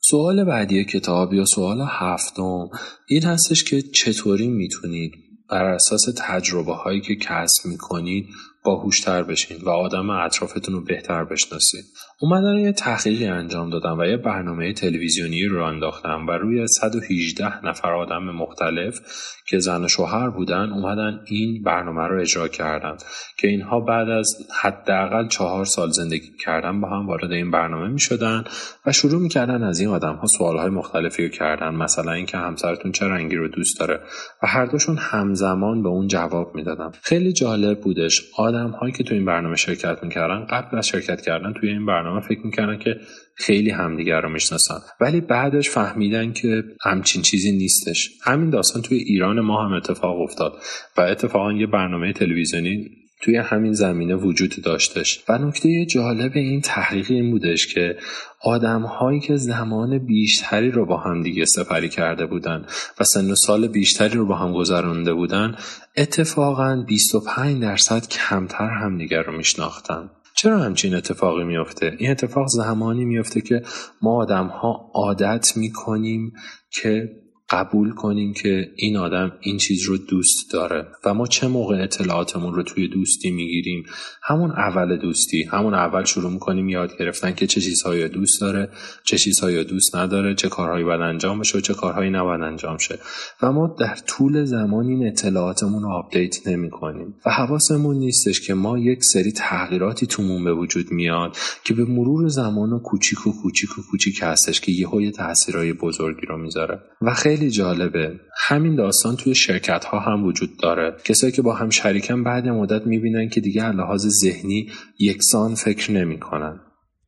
سوال 0.00 0.44
بعدی 0.44 0.84
کتاب 0.84 1.34
یا 1.34 1.44
سوال 1.44 1.80
هفتم 1.88 2.68
این 3.08 3.22
هستش 3.22 3.64
که 3.64 3.82
چطوری 3.82 4.48
می‌تونید 4.48 5.12
بر 5.50 5.64
اساس 5.64 6.06
تجربه 6.16 6.74
هایی 6.74 7.00
که 7.00 7.16
کسب 7.16 7.66
می‌کنید 7.66 8.28
باهوشتر 8.62 9.22
بشین 9.22 9.58
و 9.62 9.68
آدم 9.68 10.10
اطرافتون 10.10 10.74
رو 10.74 10.80
بهتر 10.80 11.24
بشناسید 11.24 11.84
اومدن 12.22 12.58
یه 12.58 12.72
تحقیقی 12.72 13.26
انجام 13.26 13.70
دادم 13.70 13.98
و 13.98 14.04
یه 14.04 14.16
برنامه 14.16 14.72
تلویزیونی 14.72 15.44
رو 15.44 15.64
انداختم 15.64 16.26
و 16.26 16.30
روی 16.30 16.66
118 16.66 17.66
نفر 17.66 17.92
آدم 17.92 18.22
مختلف 18.22 19.00
که 19.46 19.58
زن 19.58 19.84
و 19.84 19.88
شوهر 19.88 20.30
بودن 20.30 20.72
اومدن 20.72 21.20
این 21.26 21.62
برنامه 21.62 22.02
رو 22.02 22.20
اجرا 22.20 22.48
کردن 22.48 22.96
که 23.38 23.48
اینها 23.48 23.80
بعد 23.80 24.08
از 24.08 24.36
حداقل 24.62 25.28
چهار 25.28 25.64
سال 25.64 25.90
زندگی 25.90 26.30
کردن 26.44 26.80
با 26.80 26.88
هم 26.88 27.06
وارد 27.06 27.32
این 27.32 27.50
برنامه 27.50 27.88
می 27.88 28.00
شدن 28.00 28.44
و 28.86 28.92
شروع 28.92 29.22
می‌کردن 29.22 29.62
از 29.62 29.80
این 29.80 29.88
آدم 29.88 30.14
ها 30.14 30.26
سوال 30.26 30.58
های 30.58 30.70
مختلفی 30.70 31.22
رو 31.22 31.28
کردن 31.28 31.74
مثلا 31.74 32.12
اینکه 32.12 32.38
همسرتون 32.38 32.92
چه 32.92 33.06
رنگی 33.06 33.36
رو 33.36 33.48
دوست 33.48 33.80
داره 33.80 34.00
و 34.42 34.46
هر 34.46 34.66
دوشون 34.66 34.98
همزمان 34.98 35.82
به 35.82 35.88
اون 35.88 36.08
جواب 36.08 36.54
می‌دادن 36.54 36.90
خیلی 37.02 37.32
جالب 37.32 37.80
بودش. 37.80 38.22
آدم 38.36 38.70
هایی 38.70 38.92
که 38.92 39.04
تو 39.04 39.14
این 39.14 39.24
برنامه 39.24 39.56
شرکت 39.56 40.02
می‌کردن 40.02 40.44
قبل 40.44 40.78
از 40.78 40.88
شرکت 40.88 41.20
کردن 41.20 41.52
توی 41.52 41.68
این 41.68 41.86
برنامه 41.86 42.09
فکر 42.20 42.40
می‌کردن 42.44 42.78
که 42.78 42.96
خیلی 43.36 43.70
همدیگر 43.70 44.20
رو 44.20 44.28
می‌شناسن. 44.28 44.78
ولی 45.00 45.20
بعدش 45.20 45.70
فهمیدن 45.70 46.32
که 46.32 46.64
همچین 46.84 47.22
چیزی 47.22 47.52
نیستش. 47.52 48.10
همین 48.24 48.50
داستان 48.50 48.82
توی 48.82 48.98
ایران 48.98 49.40
ما 49.40 49.64
هم 49.64 49.72
اتفاق 49.72 50.20
افتاد. 50.20 50.52
و 50.96 51.00
اتفاقا 51.00 51.52
یه 51.52 51.66
برنامه 51.66 52.12
تلویزیونی 52.12 52.90
توی 53.22 53.36
همین 53.36 53.72
زمینه 53.72 54.14
وجود 54.14 54.54
داشتش. 54.64 55.24
و 55.28 55.38
نکته 55.38 55.84
جالب 55.84 56.32
این 56.34 56.60
تحقیق 56.60 57.10
این 57.10 57.30
بودش 57.30 57.74
که 57.74 57.96
آدم 58.42 58.82
هایی 58.82 59.20
که 59.20 59.36
زمان 59.36 59.98
بیشتری 59.98 60.70
رو 60.70 60.86
با 60.86 60.96
هم 60.96 61.22
دیگه 61.22 61.44
سپری 61.44 61.88
کرده 61.88 62.26
بودن 62.26 62.66
و 63.00 63.04
سن 63.04 63.30
و 63.30 63.34
سال 63.34 63.68
بیشتری 63.68 64.14
رو 64.14 64.26
با 64.26 64.36
هم 64.36 64.52
گذرانده 64.52 65.14
بودن 65.14 65.56
اتفاقا 65.96 66.84
25 66.88 67.62
درصد 67.62 68.08
کمتر 68.08 68.68
همدیگر 68.68 69.22
رو 69.22 69.36
میشناختن. 69.36 70.10
چرا 70.40 70.58
همچین 70.58 70.94
اتفاقی 70.94 71.44
میفته؟ 71.44 71.96
این 71.98 72.10
اتفاق 72.10 72.46
زمانی 72.48 73.04
میفته 73.04 73.40
که 73.40 73.62
ما 74.02 74.16
آدم 74.16 74.46
ها 74.46 74.90
عادت 74.94 75.56
می‌کنیم 75.56 76.32
که 76.70 77.08
قبول 77.50 77.90
کنیم 77.90 78.32
که 78.32 78.70
این 78.76 78.96
آدم 78.96 79.32
این 79.40 79.56
چیز 79.56 79.82
رو 79.86 79.96
دوست 79.96 80.52
داره 80.52 80.86
و 81.04 81.14
ما 81.14 81.26
چه 81.26 81.48
موقع 81.48 81.82
اطلاعاتمون 81.82 82.54
رو 82.54 82.62
توی 82.62 82.88
دوستی 82.88 83.30
می‌گیریم؟ 83.30 83.84
همون 84.22 84.50
اول 84.50 84.96
دوستی 84.96 85.42
همون 85.42 85.74
اول 85.74 86.04
شروع 86.04 86.32
می‌کنیم 86.32 86.68
یاد 86.68 86.98
گرفتن 86.98 87.34
که 87.34 87.46
چه 87.46 87.60
چیزهایی 87.60 88.08
دوست 88.08 88.40
داره 88.40 88.68
چه 89.04 89.18
چیزهایی 89.18 89.64
دوست 89.64 89.96
نداره 89.96 90.34
چه 90.34 90.48
کارهایی 90.48 90.84
باید 90.84 91.00
انجام 91.00 91.40
بشه 91.40 91.58
و 91.58 91.60
چه 91.60 91.74
کارهایی 91.74 92.10
نباید 92.10 92.40
انجام 92.40 92.78
شه. 92.78 92.98
و 93.42 93.52
ما 93.52 93.76
در 93.78 93.96
طول 94.06 94.44
زمان 94.44 94.86
این 94.86 95.06
اطلاعاتمون 95.06 95.82
رو 95.82 95.90
update 95.90 96.48
نمی‌کنیم. 96.48 97.14
و 97.26 97.30
حواسمون 97.30 97.96
نیستش 97.96 98.40
که 98.40 98.54
ما 98.54 98.78
یک 98.78 99.04
سری 99.04 99.32
تغییراتی 99.32 100.06
تومون 100.06 100.44
به 100.44 100.54
وجود 100.54 100.92
میاد 100.92 101.36
که 101.64 101.74
به 101.74 101.84
مرور 101.84 102.28
زمان 102.28 102.72
و 102.72 102.78
کوچیک 102.78 103.26
و 103.26 103.32
کوچیک 103.42 103.78
و 103.78 103.82
کوچیک 103.90 104.18
هستش 104.22 104.60
که 104.60 104.72
یهو 104.72 105.00
یه 105.00 105.10
تاثیرهای 105.10 105.72
بزرگی 105.72 106.26
رو 106.26 106.38
می‌ذاره. 106.38 106.80
و 107.02 107.14
خیلی 107.14 107.39
خیلی 107.40 107.52
جالبه. 107.52 108.20
همین 108.38 108.76
داستان 108.76 109.16
توی 109.16 109.34
شرکت 109.34 109.84
ها 109.84 109.98
هم 109.98 110.24
وجود 110.24 110.50
داره. 110.62 110.96
کسایی 111.04 111.32
که 111.32 111.42
با 111.42 111.54
هم 111.54 111.70
شریکن 111.70 112.24
بعد 112.24 112.48
مدت 112.48 112.86
می‌بینن 112.86 113.28
که 113.28 113.40
دیگه 113.40 113.70
لحاظ 113.70 114.06
ذهنی 114.06 114.70
یکسان 114.98 115.54
فکر 115.54 115.92
نمی‌کنن. 115.92 116.60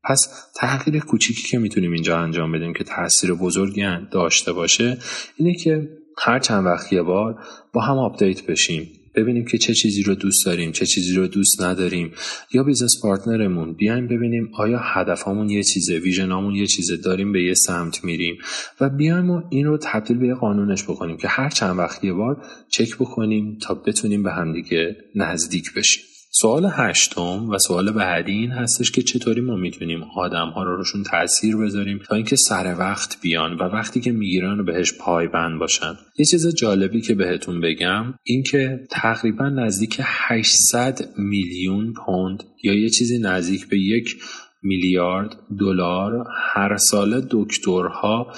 پس 0.05 0.51
تغییر 0.57 1.01
کوچیکی 1.01 1.49
که 1.49 1.59
می‌تونیم 1.59 1.92
اینجا 1.92 2.18
انجام 2.18 2.53
بدیم 2.53 2.73
که 2.73 2.85
تاثیر 2.85 3.35
بزرگی 3.35 3.85
داشته 4.12 4.53
باشه 4.53 4.99
اینه 5.37 5.55
که 5.55 5.88
هر 6.18 6.38
چند 6.38 6.66
وقت 6.66 6.92
یه 6.92 7.03
بار 7.03 7.38
با 7.73 7.81
هم 7.81 7.99
update 7.99 8.47
بشیم. 8.47 8.88
ببینیم 9.14 9.44
که 9.44 9.59
چه 9.59 9.75
چیزی 9.75 10.03
رو 10.03 10.14
دوست 10.14 10.46
داریم 10.46 10.72
چه 10.72 10.87
چیزی 10.87 11.14
رو 11.14 11.27
دوست 11.27 11.62
نداریم. 11.62 12.12
با 12.53 12.62
business 12.62 13.01
partner 13.03 13.52
مون 13.52 13.73
بیایم 13.72 14.09
ببینیم 14.09 14.51
آیا 14.55 14.79
هدفمون 14.83 15.51
یه 15.51 15.62
چیزه 15.62 15.98
vision 15.99 16.36
امون 16.36 16.55
یه 16.55 16.66
چیزه 16.66 16.96
داریم 16.96 17.33
به 17.33 17.42
یه 17.42 17.55
سمت 17.55 18.05
میریم 18.05 18.38
و 18.81 18.88
بیایم 18.88 19.31
و 19.31 19.42
این 19.51 19.66
رو 19.66 19.79
تبدیل 19.83 20.18
به 20.18 20.27
یه 20.27 20.35
قانونش 20.35 20.85
بکنیم 20.85 21.16
که 21.16 21.29
هر 21.29 21.48
چند 21.48 21.79
وقت 21.79 22.05
یه 22.05 22.12
بار 22.12 22.44
چک 22.68 22.94
بکنیم 22.94 23.59
تا 23.62 23.75
بتونیم 23.75 24.22
به 24.22 24.33
همدیگه 24.33 24.96
نزدیک 25.14 25.75
بشیم. 25.75 26.12
سوال 26.35 26.71
هشتم 26.73 27.51
و 27.51 27.59
سوال 27.59 27.90
بعدی 27.90 28.33
این 28.33 28.51
هستش 28.51 28.90
که 28.90 29.03
چطوری 29.03 29.40
ما 29.40 29.57
می‌تونیم 29.57 30.03
آدم 30.03 30.49
ها 30.49 30.62
رو 30.62 30.77
روشون 30.77 31.03
تاثیر 31.03 31.57
بذاریم 31.57 31.99
تا 32.09 32.16
اینکه 32.16 32.37
سر 32.37 32.77
وقت 32.79 33.21
بیان 33.21 33.55
و 33.55 33.62
وقتی 33.62 34.01
که 34.01 34.12
می‌گیرن 34.12 34.64
بهش 34.64 34.92
پایبند 34.92 35.59
باشن؟ 35.59 35.95
یه 36.18 36.25
چیز 36.25 36.55
جالبی 36.55 37.01
که 37.01 37.14
بهتون 37.14 37.61
بگم 37.61 38.14
این 38.25 38.42
که 38.42 38.81
تقریبا 38.90 39.49
نزدیک 39.49 40.01
800 40.03 40.99
میلیون 41.18 41.92
پوند 41.92 42.45
یا 42.62 42.75
یه 42.75 42.90
چیزی 42.90 43.18
نزدیک 43.18 43.68
به 43.68 43.79
یک 43.79 44.16
میلیارد 44.62 45.37
دلار 45.61 46.27
هر 46.55 46.77
ساله 46.77 47.23
دکترها 47.31 48.33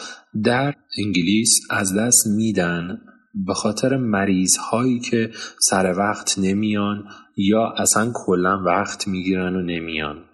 در 0.44 0.74
انگلیس 0.98 1.60
از 1.70 1.96
دست 1.96 2.26
میدن. 2.26 2.98
به 3.34 3.54
خاطر 3.54 3.96
مریض 3.96 4.56
هایی 4.56 5.00
که 5.00 5.30
سر 5.60 5.94
وقت 5.98 6.38
نمیان 6.38 7.04
یا 7.36 7.74
اصلا 7.76 8.10
کلا 8.14 8.62
وقت 8.64 9.08
می‌گیرن 9.08 9.56
و 9.56 9.62
نمیان. 9.62 10.24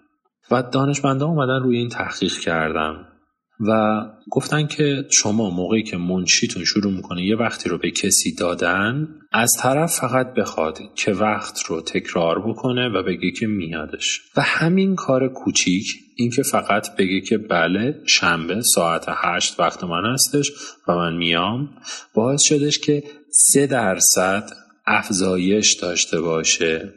و 0.51 0.63
دانشمندا 0.63 1.25
اومدن 1.25 1.63
روی 1.63 1.77
این 1.77 1.89
تحقیق 1.89 2.33
کردن. 2.33 3.10
و 3.67 4.01
گفتن 4.29 4.67
که 4.67 5.05
شما 5.11 5.49
موقعی 5.49 5.83
که 5.83 5.97
منشیتون 5.97 6.65
شروع 6.65 6.93
می‌کنه 6.93 7.25
یه 7.25 7.35
وقتی 7.35 7.69
رو 7.69 7.77
به 7.77 7.91
کسی 7.91 8.35
دادن 8.35 9.07
از 9.31 9.51
طرف 9.59 9.95
فقط 9.95 10.33
بخواد 10.33 10.79
که 10.95 11.11
وقت 11.11 11.65
رو 11.65 11.81
تکرار 11.81 12.49
بکنه 12.49 12.89
و 12.89 13.03
بگه 13.03 13.31
که 13.31 13.47
میادش. 13.47 14.21
و 14.37 14.41
همین 14.41 14.95
کار 14.95 15.27
کوچیک 15.27 15.85
اینکه 16.15 16.43
فقط 16.43 16.95
بگه 16.95 17.21
که 17.21 17.37
بله 17.37 18.01
شنبه 18.05 18.61
ساعت 18.61 19.05
هشت 19.07 19.59
وقت 19.59 19.83
من 19.83 20.13
هستش 20.13 20.51
و 20.87 20.95
من 20.95 21.17
میام 21.17 21.69
باعث 22.13 22.41
شدش 22.41 22.79
که 22.79 23.03
سه 23.31 23.67
درصد 23.67 24.49
افزایش 24.85 25.73
داشته 25.73 26.21
باشه 26.21 26.93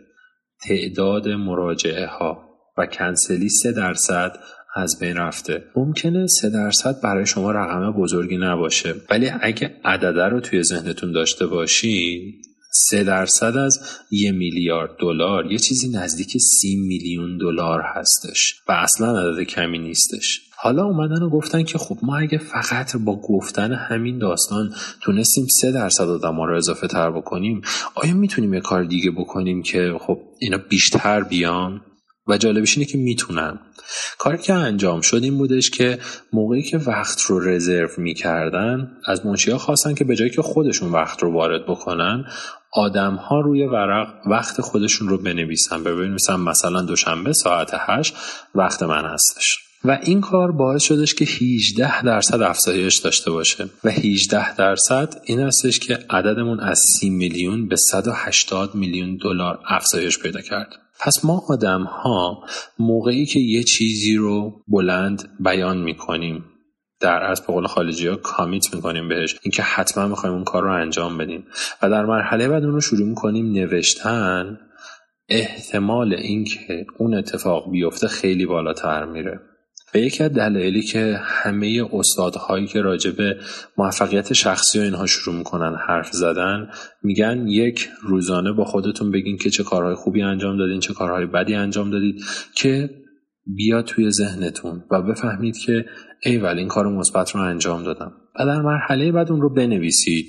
تعداد 0.68 1.28
مراجعه 1.28 2.06
ها 2.06 2.48
و 2.78 2.86
کنسلی 2.86 3.48
سه 3.48 3.72
درصد 3.72 4.38
از 4.76 4.98
بین 4.98 5.16
رفته. 5.16 5.64
ممکنه 5.76 6.26
سه 6.26 6.50
درصد 6.50 7.00
برای 7.00 7.26
شما 7.26 7.50
رقم 7.50 7.92
بزرگی 7.92 8.36
نباشه. 8.36 8.94
ولی 9.10 9.30
اگه 9.40 9.76
عدده 9.84 10.24
رو 10.24 10.40
توی 10.40 10.62
ذهنتون 10.62 11.12
داشته 11.12 11.46
باشین 11.46 12.34
سه 12.76 13.04
درصد 13.04 13.56
از 13.56 13.80
یه 14.10 14.32
میلیارد 14.32 14.90
دلار 15.00 15.52
یه 15.52 15.58
چیزی 15.58 15.88
نزدیک 15.88 16.36
سی 16.38 16.76
میلیون 16.76 17.38
دلار 17.38 17.82
هستش 17.94 18.60
و 18.68 18.72
اصلا 18.72 19.18
عدد 19.18 19.42
کمی 19.42 19.78
نیستش. 19.78 20.40
حالا 20.56 20.84
اومدن 20.84 21.22
و 21.22 21.30
گفتن 21.30 21.62
که 21.62 21.78
خب 21.78 21.98
ما 22.02 22.16
اگه 22.16 22.38
فقط 22.38 22.96
با 22.96 23.20
گفتن 23.20 23.72
همین 23.72 24.18
داستان 24.18 24.74
تونستیم 25.00 25.46
سه 25.60 25.72
درصد 25.72 26.08
آدم 26.08 26.40
رو 26.40 26.56
اضافه 26.56 26.86
تر 26.86 27.10
بکنیم 27.10 27.62
آیا 27.94 28.14
می‌تونیم 28.14 28.54
یه 28.54 28.60
کار 28.60 28.84
دیگه 28.84 29.10
بکنیم 29.10 29.62
که 29.62 29.92
خب 30.00 30.18
اینا 30.38 30.58
بیشتر 30.58 31.22
بیان؟ 31.22 31.80
و 32.28 32.38
جالبش 32.38 32.78
اینه 32.78 32.90
که 32.90 32.98
می‌تونن. 32.98 33.58
کاری 34.18 34.38
که 34.38 34.54
انجام 34.54 35.00
شد 35.00 35.22
این 35.22 35.38
بودش 35.38 35.70
که 35.70 35.98
موقعی 36.32 36.62
که 36.62 36.78
وقت 36.78 37.20
رو 37.20 37.40
رزرو 37.40 37.88
می‌کردن 37.98 38.90
از 39.06 39.26
منشیا 39.26 39.58
خواستن 39.58 39.94
که 39.94 40.04
به 40.04 40.16
جایی 40.16 40.30
که 40.30 40.42
خودشون 40.42 40.92
وقت 40.92 41.22
رو 41.22 41.32
وارد 41.32 41.66
بکنن 41.66 42.24
آدم 42.72 43.14
ها 43.14 43.40
روی 43.40 43.66
ورق 43.66 44.08
وقت 44.26 44.60
خودشون 44.60 45.08
رو 45.08 45.18
بنویسن. 45.18 45.82
بنویسن 45.82 46.36
مثلا 46.36 46.82
دوشنبه 46.82 47.32
ساعت 47.32 47.70
هشت 47.74 48.14
وقت 48.54 48.82
من 48.82 49.04
هستش. 49.04 49.58
و 49.84 49.98
این 50.02 50.20
کار 50.20 50.52
باعث 50.52 50.82
شدش 50.82 51.14
که 51.14 51.24
18 51.24 52.02
درصد 52.02 52.42
افزایش 52.42 52.96
داشته 52.96 53.30
باشه. 53.30 53.68
و 53.84 53.90
18 53.90 54.56
درصد 54.56 55.14
این 55.24 55.40
هستش 55.40 55.78
که 55.78 55.98
عددمون 56.10 56.60
از 56.60 56.78
30 56.78 57.10
میلیون 57.10 57.68
به 57.68 57.76
180 57.76 58.74
میلیون 58.74 59.16
دلار 59.16 59.58
افزایش 59.68 60.18
پیدا 60.18 60.40
کرد. 60.40 60.83
پس 61.00 61.24
ما 61.24 61.42
آدم 61.48 61.82
ها 61.82 62.44
موقعی 62.78 63.26
که 63.26 63.40
یه 63.40 63.62
چیزی 63.62 64.16
رو 64.16 64.62
بلند 64.68 65.36
بیان 65.40 65.78
می‌کنیم 65.78 66.44
در 67.00 67.22
از 67.22 67.40
به 67.40 67.46
قول 67.46 67.66
خارجی 67.66 68.06
ها 68.06 68.16
کامیت 68.16 68.74
می‌کنیم 68.74 69.08
بهش 69.08 69.38
اینکه 69.42 69.62
حتما 69.62 70.08
می‌خوایم 70.08 70.34
اون 70.34 70.44
کار 70.44 70.62
رو 70.62 70.72
انجام 70.72 71.18
بدیم. 71.18 71.46
و 71.82 71.90
در 71.90 72.06
مرحله 72.06 72.48
بعد 72.48 72.64
اون 72.64 72.72
رو 72.72 72.80
شروع 72.80 73.08
می‌کنیم 73.08 73.52
نوشتن 73.52 74.58
احتمال 75.28 76.14
اینکه 76.14 76.86
اون 76.98 77.14
اتفاق 77.14 77.70
بیفته 77.70 78.08
خیلی 78.08 78.46
بالاتر 78.46 79.04
میره. 79.04 79.40
و 79.94 79.98
یکی 79.98 80.24
از 80.24 80.32
دلایلی 80.32 80.82
که 80.82 81.18
همه 81.22 81.88
استادهایی 81.92 82.66
که 82.66 82.80
راجع 82.80 83.10
به 83.10 83.36
موفقیت 83.76 84.32
شخصی 84.32 84.78
و 84.78 84.82
اینها 84.82 85.06
شروع 85.06 85.36
می‌کنن 85.36 85.76
حرف 85.88 86.12
زدن 86.12 86.68
میگن 87.02 87.46
یک 87.46 87.88
روزانه 88.02 88.52
با 88.52 88.64
خودتون 88.64 89.10
بگین 89.10 89.36
که 89.36 89.50
چه 89.50 89.62
کارهای 89.62 89.94
خوبی 89.94 90.22
انجام 90.22 90.56
دادین 90.56 90.80
چه 90.80 90.94
کارهای 90.94 91.26
بدی 91.26 91.54
انجام 91.54 91.90
دادید 91.90 92.24
که 92.54 92.90
بیا 93.46 93.82
توی 93.82 94.10
ذهنتون 94.10 94.84
و 94.90 95.02
بفهمید 95.02 95.58
که 95.58 95.84
ایول 96.22 96.58
این 96.58 96.68
کار 96.68 96.88
مثبت 96.88 97.30
رو 97.30 97.40
انجام 97.40 97.84
دادم. 97.84 98.12
و 98.40 98.46
در 98.46 98.62
مرحله 98.62 99.12
بعد 99.12 99.32
اون 99.32 99.40
رو 99.40 99.54
بنویسید. 99.54 100.26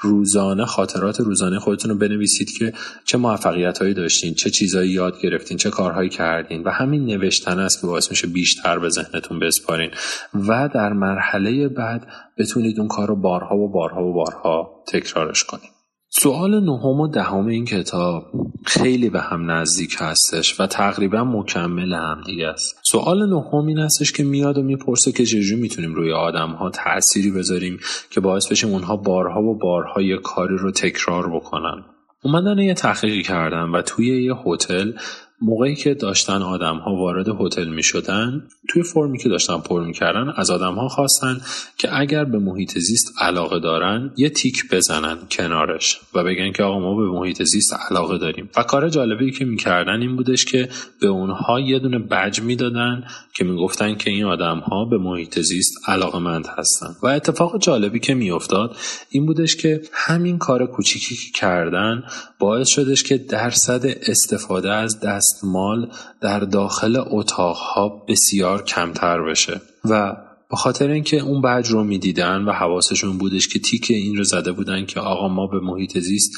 روزانه 0.00 0.64
خاطرات 0.64 1.20
روزانه 1.20 1.58
خودتون 1.58 1.90
رو 1.90 1.98
بنویسید 1.98 2.50
که 2.58 2.72
چه 3.04 3.18
موفقیت 3.18 3.78
هایی 3.78 3.94
داشتین 3.94 4.34
چه 4.34 4.50
چیزهایی 4.50 4.90
یاد 4.90 5.20
گرفتین 5.20 5.56
چه 5.56 5.70
کارهایی 5.70 6.08
کردین 6.08 6.62
و 6.62 6.70
همین 6.70 7.06
نوشتن 7.06 7.58
است 7.58 7.80
که 7.80 7.86
باعث 7.86 8.10
میشه 8.10 8.26
بیشتر 8.26 8.78
به 8.78 8.88
ذهنتون 8.88 9.38
بسپارین. 9.38 9.90
و 10.34 10.68
در 10.74 10.92
مرحله 10.92 11.68
بعد 11.68 12.06
بتونید 12.38 12.78
اون 12.78 12.88
کار 12.88 13.08
رو 13.08 13.16
بارها 13.16 13.56
و 13.56 13.72
بارها 13.72 14.04
و 14.04 14.12
بارها 14.14 14.84
تکرارش 14.88 15.44
کنید. 15.44 15.75
سوال 16.10 16.60
نهم 16.60 17.00
و 17.00 17.08
دهم 17.08 17.46
این 17.46 17.64
کتاب 17.64 18.26
خیلی 18.66 19.10
به 19.10 19.20
هم 19.20 19.50
نزدیک 19.50 19.96
هستش 19.98 20.60
و 20.60 20.66
تقریبا 20.66 21.24
مکمل 21.24 21.92
هم 21.92 22.22
دیگه 22.26 22.46
است. 22.46 22.80
سوال 22.84 23.28
نهم 23.28 23.66
این 23.66 23.78
هستش 23.78 24.12
که 24.12 24.24
میاد 24.24 24.58
و 24.58 24.62
می‌پرسه 24.62 25.12
که 25.12 25.24
چجوری 25.24 25.62
می‌تونیم 25.62 25.94
روی 25.94 26.12
آدم 26.12 26.50
ها 26.50 26.70
تأثیری 26.70 27.30
بذاریم 27.30 27.78
که 28.10 28.20
باعث 28.20 28.46
بشیم 28.52 28.70
اونها 28.70 28.96
بارها 28.96 29.42
و 29.42 29.58
بارها 29.58 30.02
یه 30.02 30.16
کاری 30.16 30.56
رو 30.56 30.70
تکرار 30.70 31.36
بکنن. 31.36 31.84
اومدن 32.24 32.58
یه 32.58 32.74
تحقیقی 32.74 33.22
کردن 33.22 33.70
و 33.70 33.82
توی 33.82 34.24
یه 34.24 34.34
هتل 34.46 34.92
موقعی 35.40 35.74
که 35.74 35.94
داشتن 35.94 36.42
آدم 36.42 36.76
ها 36.76 36.94
وارد 36.94 37.28
هتل 37.28 37.68
می 37.68 37.82
شدن 37.82 38.42
توی 38.68 38.82
فرمی 38.82 39.18
که 39.18 39.28
داشتن 39.28 39.58
پر 39.58 39.84
می‌کردن 39.84 40.32
از 40.36 40.50
آدم 40.50 40.74
ها 40.74 40.88
خواستن 40.88 41.40
که 41.78 41.98
اگر 41.98 42.24
به 42.24 42.38
محیط 42.38 42.78
زیست 42.78 43.12
علاقه 43.20 43.60
دارن 43.60 44.12
یه 44.16 44.28
تیک 44.28 44.64
بزنن 44.70 45.18
کنارش 45.30 46.00
و 46.14 46.24
بگن 46.24 46.52
که 46.52 46.62
آقا 46.62 46.80
ما 46.80 46.96
به 46.96 47.18
محیط 47.18 47.42
زیست 47.42 47.74
علاقه 47.90 48.18
داریم. 48.18 48.50
و 48.56 48.62
کار 48.62 48.88
جالبی 48.88 49.30
که 49.32 49.44
می‌کردن 49.44 50.00
این 50.00 50.16
بودش 50.16 50.44
که 50.44 50.68
به 51.00 51.06
اونها 51.06 51.60
یه 51.60 51.78
دونه 51.78 51.98
بج 51.98 52.40
می‌دادن 52.40 53.04
که 53.36 53.44
می‌گفتن 53.44 53.94
که 53.94 54.10
این 54.10 54.24
آدم 54.24 54.58
ها 54.58 54.84
به 54.84 54.98
محیط 54.98 55.40
زیست 55.40 55.74
علاقه 55.88 56.18
مند 56.18 56.46
هستن. 56.58 56.96
و 57.02 57.06
اتفاق 57.06 57.58
جالبی 57.58 58.00
که 58.00 58.14
میافتاد 58.14 58.76
این 59.10 59.26
بودش 59.26 59.56
که 59.56 59.82
همین 59.92 60.38
کار 60.38 60.66
کوچیکی 60.66 61.16
که 61.16 61.38
کردن 61.40 62.04
باعث 62.38 62.68
شدش 62.68 63.02
که 63.02 63.18
درصد 63.18 63.86
استفاده 63.86 64.72
از 64.72 65.00
دستمال 65.00 65.90
در 66.20 66.40
داخل 66.40 67.02
اتاقها 67.06 67.88
بسیار 68.08 68.64
کمتر 68.64 69.22
بشه. 69.22 69.60
و 69.84 70.16
به 70.50 70.56
خاطر 70.56 70.90
اینکه 70.90 71.20
اون 71.20 71.42
بج 71.42 71.68
رو 71.68 71.84
می‌دیدن 71.84 72.44
و 72.44 72.52
حواسشون 72.52 73.18
بودش 73.18 73.48
که 73.48 73.58
تیک 73.58 73.86
این 73.90 74.16
رو 74.16 74.24
زده 74.24 74.52
بودن 74.52 74.86
که 74.86 75.00
آقا 75.00 75.28
ما 75.28 75.46
به 75.46 75.60
محیط 75.60 75.98
زیست 75.98 76.30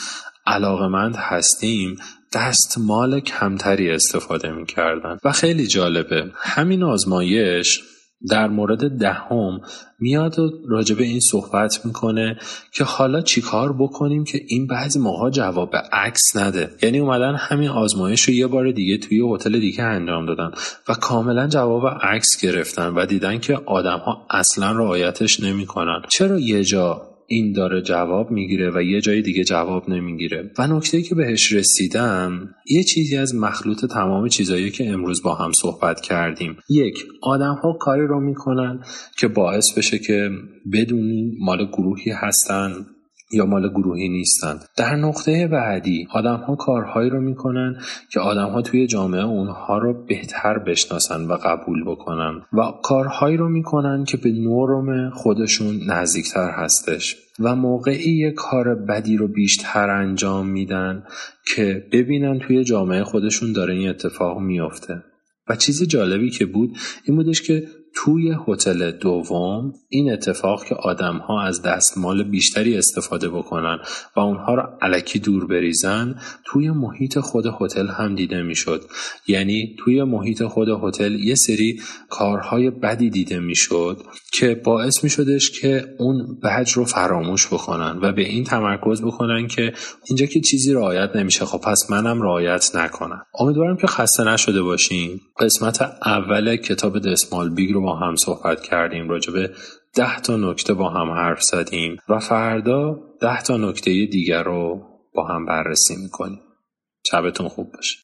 علاقمند 0.49 1.17
هستیم 1.17 1.97
دستمال 2.33 3.21
کمتری 3.21 3.91
استفاده 3.91 4.53
می‌کردن. 4.53 5.19
و 5.25 5.33
خیلی 5.33 5.67
جالبه 5.67 6.31
همین 6.35 6.83
آزمایش 6.83 7.83
در 8.31 8.49
مورد 8.49 8.99
دهم 8.99 9.61
میاد 9.99 10.39
و 10.39 10.51
راجع 10.69 10.95
به 10.95 11.05
این 11.05 11.21
صحبت 11.21 11.87
می‌کنه 11.87 12.39
که 12.73 12.85
حالا 12.85 13.21
چیکار 13.21 13.73
بکنیم 13.73 14.25
که 14.25 14.41
این 14.49 14.67
بعضی 14.67 14.99
موقع 14.99 15.31
جواب 15.31 15.77
عکس 15.93 16.37
نده. 16.37 16.71
یعنی 16.83 16.99
اومدن 16.99 17.35
همین 17.35 17.69
آزمایش 17.69 18.23
رو 18.23 18.35
یه 18.35 18.47
بار 18.47 18.71
دیگه 18.71 18.99
توی 18.99 19.35
هتل 19.35 19.59
دیگه 19.61 19.85
انجام 19.85 20.27
دادن 20.27 20.51
و 20.89 20.95
کاملا 20.95 21.47
جواب 21.47 21.87
عکس 21.87 22.41
گرفتن 22.43 22.89
و 22.89 23.07
دیدن 23.07 23.39
که 23.39 23.61
آدم 23.67 23.99
ها 23.99 24.27
اصلا 24.31 24.73
رعایتش 24.73 25.41
نمی‌کنن. 25.41 26.03
چرا 26.11 26.39
یه 26.39 26.65
جا 26.65 27.08
این 27.31 27.53
داره 27.53 27.83
جواب 27.83 28.31
می‌گیره 28.31 28.71
و 28.75 28.83
یه 28.83 29.01
جای 29.01 29.23
دیگه 29.23 29.45
جواب 29.45 29.91
نمی‌گیره. 29.91 30.51
و 30.59 30.67
نکته 30.67 31.03
که 31.03 31.15
بهش 31.15 31.53
رسیدم 31.53 32.55
یه 32.71 32.83
چیزی 32.83 33.17
از 33.17 33.35
مخلوط 33.35 33.85
تمام 33.85 34.29
چیزایی 34.29 34.71
که 34.71 34.89
امروز 34.89 35.23
با 35.23 35.35
هم 35.35 35.53
صحبت 35.53 36.01
کردیم. 36.01 36.57
یک 36.69 37.05
آدم 37.23 37.55
ها 37.63 37.73
کاری 37.81 38.07
رو 38.07 38.21
می‌کنن 38.21 38.81
که 39.19 39.29
باعث 39.29 39.79
بشه 39.79 39.99
که 39.99 40.31
بدونی 40.73 41.37
مال 41.41 41.67
گروهی 41.67 42.11
هستن. 42.11 42.87
یا 43.33 43.47
مال 43.47 43.69
گروهی 43.69 44.09
نیستن. 44.09 44.61
در 44.77 44.97
نقطه 44.97 45.47
بعدی 45.47 46.09
آدم 46.11 46.37
ها 46.37 46.57
کارهایی 46.57 47.11
رو 47.11 47.21
می‌کنن 47.21 47.77
که 48.13 48.21
آدم 48.21 48.49
ها 48.49 48.63
توی 48.63 48.87
جامعه 48.87 49.25
اونها 49.25 49.79
رو 49.79 50.07
بهتر 50.07 50.59
بشناسن 50.59 51.25
و 51.25 51.33
قبول 51.33 51.85
بکنن 51.85 52.43
و 52.53 52.63
کارهایی 52.83 53.37
رو 53.37 53.49
می‌کنن 53.49 54.05
که 54.05 54.17
به 54.17 54.33
نورم 54.33 55.11
خودشون 55.11 55.81
نزدیکتر 55.87 56.51
هستش 56.51 57.17
و 57.41 57.57
موقعی 57.57 58.17
یه 58.17 58.31
کار 58.31 58.75
بدی 58.75 59.17
رو 59.17 59.29
بیشتر 59.29 59.91
انجام 59.91 60.47
میدن 60.47 61.03
که 61.55 61.87
ببینن 61.93 62.39
توی 62.39 62.65
جامعه 62.65 63.05
خودشون 63.05 63.53
داره 63.53 63.75
این 63.75 63.89
اتفاق 63.89 64.39
میافته. 64.41 65.03
و 65.49 65.57
چیز 65.57 65.89
جالبی 65.89 66.31
که 66.31 66.47
بود 66.47 66.79
این 67.05 67.17
بودش 67.17 67.43
که 67.43 67.63
توی 68.05 68.37
هتل 68.49 68.91
دوم 68.91 69.73
این 69.89 70.13
اتفاق 70.13 70.65
که 70.65 70.75
آدم 70.75 71.17
ها 71.17 71.43
از 71.43 71.63
دستمال 71.63 72.23
بیشتری 72.23 72.79
استفاده 72.79 73.29
بکنن 73.29 73.79
و 74.17 74.21
اونها 74.21 74.55
رو 74.55 74.63
الکی 74.83 75.19
دور 75.19 75.47
بریزن 75.47 76.15
توی 76.45 76.71
محیط 76.71 77.19
خود 77.19 77.47
هتل 77.61 77.87
هم 77.87 78.15
دیده 78.15 78.43
می‌شد. 78.43 78.85
یعنی 79.27 79.77
توی 79.79 80.03
محیط 80.03 80.43
خود 80.43 80.69
هتل 80.69 81.13
یه 81.13 81.35
سری 81.35 81.81
کارهای 82.09 82.71
بدی 82.71 83.11
دیده 83.11 83.41
می‌شد 83.41 84.03
که 84.33 84.55
باعث 84.65 85.05
می 85.05 85.11
شدش 85.11 85.51
که 85.61 85.85
اون 85.99 86.39
بج 86.45 86.73
رو 86.73 86.85
فراموش 86.85 87.47
بکنن 87.47 87.99
و 88.03 88.13
به 88.13 88.23
این 88.23 88.45
تمرکز 88.45 89.03
بکنن 89.03 89.47
که 89.47 89.73
اینجا 90.09 90.27
که 90.27 90.41
چیزی 90.41 90.73
رعایت 90.73 91.17
نمیشه 91.17 91.45
خب 91.45 91.59
پس 91.59 91.91
منم 91.91 92.23
رعایت 92.23 92.77
نکنم. 92.77 93.23
امیدوارم 93.41 93.77
که 93.77 93.87
خسته 93.87 94.25
نشده 94.25 94.63
باشین. 94.63 95.21
قسمت 95.41 95.83
اول 96.07 96.57
کتاب 96.57 96.99
The 96.99 97.18
Small 97.18 97.51
Big 97.51 97.73
رو 97.73 97.88
هم 97.97 98.17
صحبت 98.17 98.63
کردیم 98.63 99.09
راجع 99.09 99.33
به 99.33 99.51
ده 99.95 100.21
تا 100.21 100.37
نکته 100.37 100.75
با 100.75 100.89
هم 100.91 101.11
حرف 101.11 101.43
زدیم 101.43 101.97
و 102.09 102.19
فردا 102.19 103.01
ده 103.21 103.43
تا 103.43 103.57
نکته 103.57 103.91
دیگر 103.91 104.43
رو 104.43 104.83
با 105.15 105.27
هم 105.27 105.47
بررسی 105.47 105.97
می‌کنیم. 105.97 106.41
شبتون 107.07 107.49
خوب 107.49 107.73
باشه. 107.73 107.99